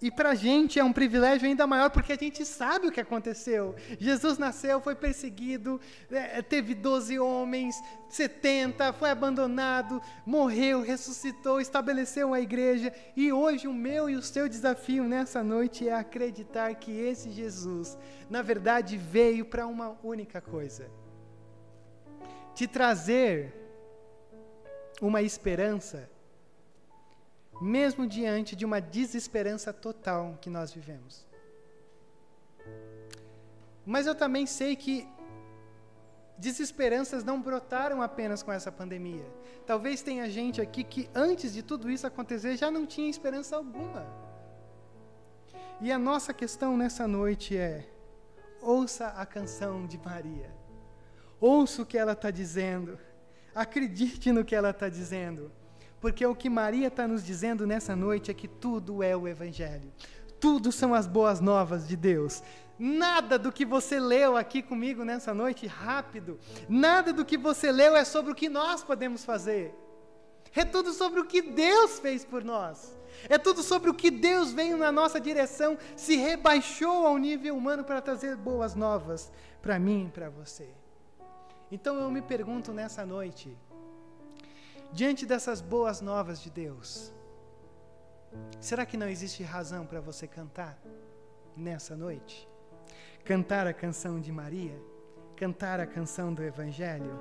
E 0.00 0.10
para 0.10 0.30
a 0.30 0.34
gente 0.34 0.78
é 0.78 0.84
um 0.84 0.92
privilégio 0.92 1.48
ainda 1.48 1.66
maior, 1.66 1.90
porque 1.90 2.12
a 2.12 2.16
gente 2.16 2.44
sabe 2.44 2.86
o 2.86 2.92
que 2.92 3.00
aconteceu. 3.00 3.74
Jesus 3.98 4.38
nasceu, 4.38 4.80
foi 4.80 4.94
perseguido, 4.94 5.80
é, 6.10 6.42
teve 6.42 6.74
12 6.74 7.18
homens, 7.18 7.74
70, 8.10 8.92
foi 8.92 9.10
abandonado, 9.10 10.02
morreu, 10.26 10.82
ressuscitou, 10.82 11.60
estabeleceu 11.60 12.34
a 12.34 12.40
igreja. 12.40 12.92
E 13.16 13.32
hoje 13.32 13.66
o 13.66 13.72
meu 13.72 14.10
e 14.10 14.14
o 14.14 14.22
seu 14.22 14.48
desafio 14.48 15.04
nessa 15.04 15.42
noite 15.42 15.88
é 15.88 15.94
acreditar 15.94 16.74
que 16.74 16.92
esse 16.92 17.30
Jesus, 17.30 17.96
na 18.28 18.42
verdade, 18.42 18.96
veio 18.96 19.46
para 19.46 19.66
uma 19.66 19.98
única 20.02 20.40
coisa: 20.40 20.90
te 22.54 22.68
trazer 22.68 23.63
uma 25.00 25.22
esperança 25.22 26.08
mesmo 27.60 28.06
diante 28.06 28.56
de 28.56 28.64
uma 28.64 28.80
desesperança 28.80 29.72
total 29.72 30.38
que 30.40 30.50
nós 30.50 30.72
vivemos. 30.72 31.26
Mas 33.86 34.06
eu 34.06 34.14
também 34.14 34.46
sei 34.46 34.74
que 34.74 35.06
desesperanças 36.36 37.22
não 37.22 37.40
brotaram 37.40 38.02
apenas 38.02 38.42
com 38.42 38.52
essa 38.52 38.72
pandemia. 38.72 39.26
Talvez 39.66 40.02
tenha 40.02 40.28
gente 40.28 40.60
aqui 40.60 40.82
que 40.82 41.08
antes 41.14 41.52
de 41.52 41.62
tudo 41.62 41.90
isso 41.90 42.06
acontecer 42.06 42.56
já 42.56 42.70
não 42.70 42.86
tinha 42.86 43.08
esperança 43.08 43.56
alguma. 43.56 44.06
E 45.80 45.92
a 45.92 45.98
nossa 45.98 46.32
questão 46.32 46.76
nessa 46.76 47.06
noite 47.06 47.56
é: 47.56 47.88
ouça 48.60 49.08
a 49.08 49.26
canção 49.26 49.86
de 49.86 49.98
Maria, 49.98 50.50
ouça 51.40 51.82
o 51.82 51.86
que 51.86 51.98
ela 51.98 52.12
está 52.12 52.30
dizendo, 52.30 52.98
acredite 53.54 54.32
no 54.32 54.44
que 54.44 54.54
ela 54.54 54.70
está 54.70 54.88
dizendo. 54.88 55.50
Porque 56.00 56.26
o 56.26 56.34
que 56.34 56.50
Maria 56.50 56.88
está 56.88 57.08
nos 57.08 57.24
dizendo 57.24 57.66
nessa 57.66 57.96
noite 57.96 58.30
é 58.30 58.34
que 58.34 58.46
tudo 58.46 59.02
é 59.02 59.16
o 59.16 59.26
Evangelho. 59.26 59.90
Tudo 60.38 60.70
são 60.70 60.92
as 60.92 61.06
boas 61.06 61.40
novas 61.40 61.88
de 61.88 61.96
Deus. 61.96 62.42
Nada 62.78 63.38
do 63.38 63.52
que 63.52 63.64
você 63.64 63.98
leu 64.00 64.36
aqui 64.36 64.60
comigo 64.60 65.04
nessa 65.04 65.32
noite, 65.32 65.66
rápido, 65.66 66.38
nada 66.68 67.12
do 67.12 67.24
que 67.24 67.38
você 67.38 67.70
leu 67.70 67.96
é 67.96 68.04
sobre 68.04 68.32
o 68.32 68.34
que 68.34 68.48
nós 68.48 68.82
podemos 68.82 69.24
fazer. 69.24 69.74
É 70.54 70.64
tudo 70.64 70.92
sobre 70.92 71.20
o 71.20 71.24
que 71.24 71.40
Deus 71.40 71.98
fez 71.98 72.24
por 72.24 72.44
nós. 72.44 72.96
É 73.28 73.38
tudo 73.38 73.62
sobre 73.62 73.90
o 73.90 73.94
que 73.94 74.10
Deus 74.10 74.52
veio 74.52 74.76
na 74.76 74.92
nossa 74.92 75.20
direção, 75.20 75.78
se 75.96 76.16
rebaixou 76.16 77.06
ao 77.06 77.16
nível 77.16 77.56
humano 77.56 77.84
para 77.84 78.02
trazer 78.02 78.36
boas 78.36 78.74
novas 78.74 79.32
para 79.62 79.78
mim 79.78 80.06
e 80.08 80.10
para 80.10 80.28
você. 80.28 80.68
Então 81.74 82.00
eu 82.00 82.10
me 82.16 82.22
pergunto 82.22 82.72
nessa 82.72 83.04
noite: 83.04 83.46
diante 84.92 85.26
dessas 85.26 85.60
boas 85.60 86.00
novas 86.00 86.40
de 86.44 86.50
Deus, 86.62 87.12
será 88.60 88.86
que 88.86 88.96
não 88.96 89.08
existe 89.08 89.42
razão 89.42 89.84
para 89.84 90.00
você 90.00 90.26
cantar 90.38 90.74
nessa 91.56 91.94
noite? 91.96 92.48
Cantar 93.24 93.66
a 93.66 93.74
canção 93.82 94.20
de 94.20 94.32
Maria? 94.40 94.76
cantar 95.36 95.80
a 95.80 95.86
canção 95.86 96.32
do 96.32 96.42
Evangelho, 96.42 97.20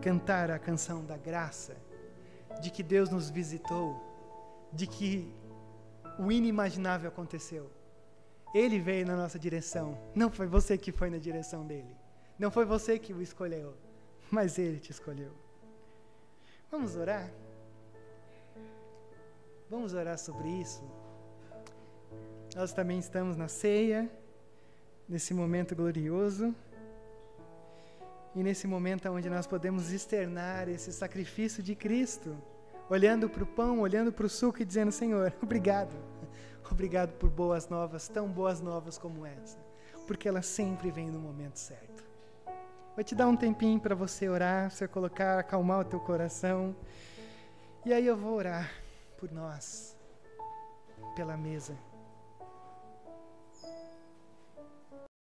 cantar 0.00 0.50
a 0.50 0.58
canção 0.58 1.04
da 1.04 1.16
graça, 1.16 1.76
de 2.60 2.70
que 2.70 2.82
Deus 2.82 3.10
nos 3.10 3.28
visitou, 3.28 4.00
de 4.72 4.86
que 4.86 5.32
o 6.18 6.30
inimaginável 6.30 7.08
aconteceu. 7.08 7.70
Ele 8.54 8.78
veio 8.78 9.06
na 9.06 9.16
nossa 9.16 9.38
direção, 9.38 9.98
não 10.14 10.30
foi 10.30 10.46
você 10.46 10.78
que 10.78 10.92
foi 10.92 11.10
na 11.10 11.18
direção 11.18 11.66
dele, 11.66 11.96
não 12.42 12.50
foi 12.50 12.64
você 12.64 12.98
que 12.98 13.12
o 13.12 13.22
escolheu, 13.22 13.72
mas 14.28 14.58
ele 14.58 14.80
te 14.80 14.90
escolheu. 14.90 15.30
Vamos 16.72 16.96
orar? 16.96 17.30
Vamos 19.70 19.94
orar 19.94 20.18
sobre 20.18 20.48
isso? 20.48 20.82
Nós 22.56 22.72
também 22.72 22.98
estamos 22.98 23.36
na 23.36 23.46
ceia, 23.46 24.10
nesse 25.08 25.32
momento 25.32 25.76
glorioso. 25.76 26.52
E 28.34 28.42
nesse 28.42 28.66
momento 28.66 29.08
onde 29.08 29.30
nós 29.30 29.46
podemos 29.46 29.92
externar 29.92 30.68
esse 30.68 30.92
sacrifício 30.92 31.62
de 31.62 31.76
Cristo, 31.76 32.36
olhando 32.90 33.30
para 33.30 33.44
o 33.44 33.46
pão, 33.46 33.78
olhando 33.78 34.12
para 34.12 34.26
o 34.26 34.28
suco 34.28 34.60
e 34.60 34.64
dizendo: 34.64 34.90
Senhor, 34.90 35.32
obrigado. 35.40 35.94
Obrigado 36.68 37.12
por 37.18 37.30
boas 37.30 37.68
novas, 37.68 38.08
tão 38.08 38.26
boas 38.26 38.60
novas 38.60 38.98
como 38.98 39.24
essa, 39.24 39.58
porque 40.08 40.26
elas 40.26 40.46
sempre 40.46 40.90
vêm 40.90 41.08
no 41.08 41.20
momento 41.20 41.58
certo. 41.58 42.11
Vou 42.94 43.02
te 43.02 43.14
dar 43.14 43.26
um 43.26 43.36
tempinho 43.36 43.80
para 43.80 43.94
você 43.94 44.28
orar, 44.28 44.70
você 44.70 44.86
colocar, 44.86 45.38
acalmar 45.38 45.80
o 45.80 45.84
teu 45.84 45.98
coração. 45.98 46.76
E 47.86 47.92
aí 47.92 48.06
eu 48.06 48.16
vou 48.16 48.34
orar 48.34 48.70
por 49.18 49.32
nós, 49.32 49.96
pela 51.16 51.34
mesa. 51.34 51.74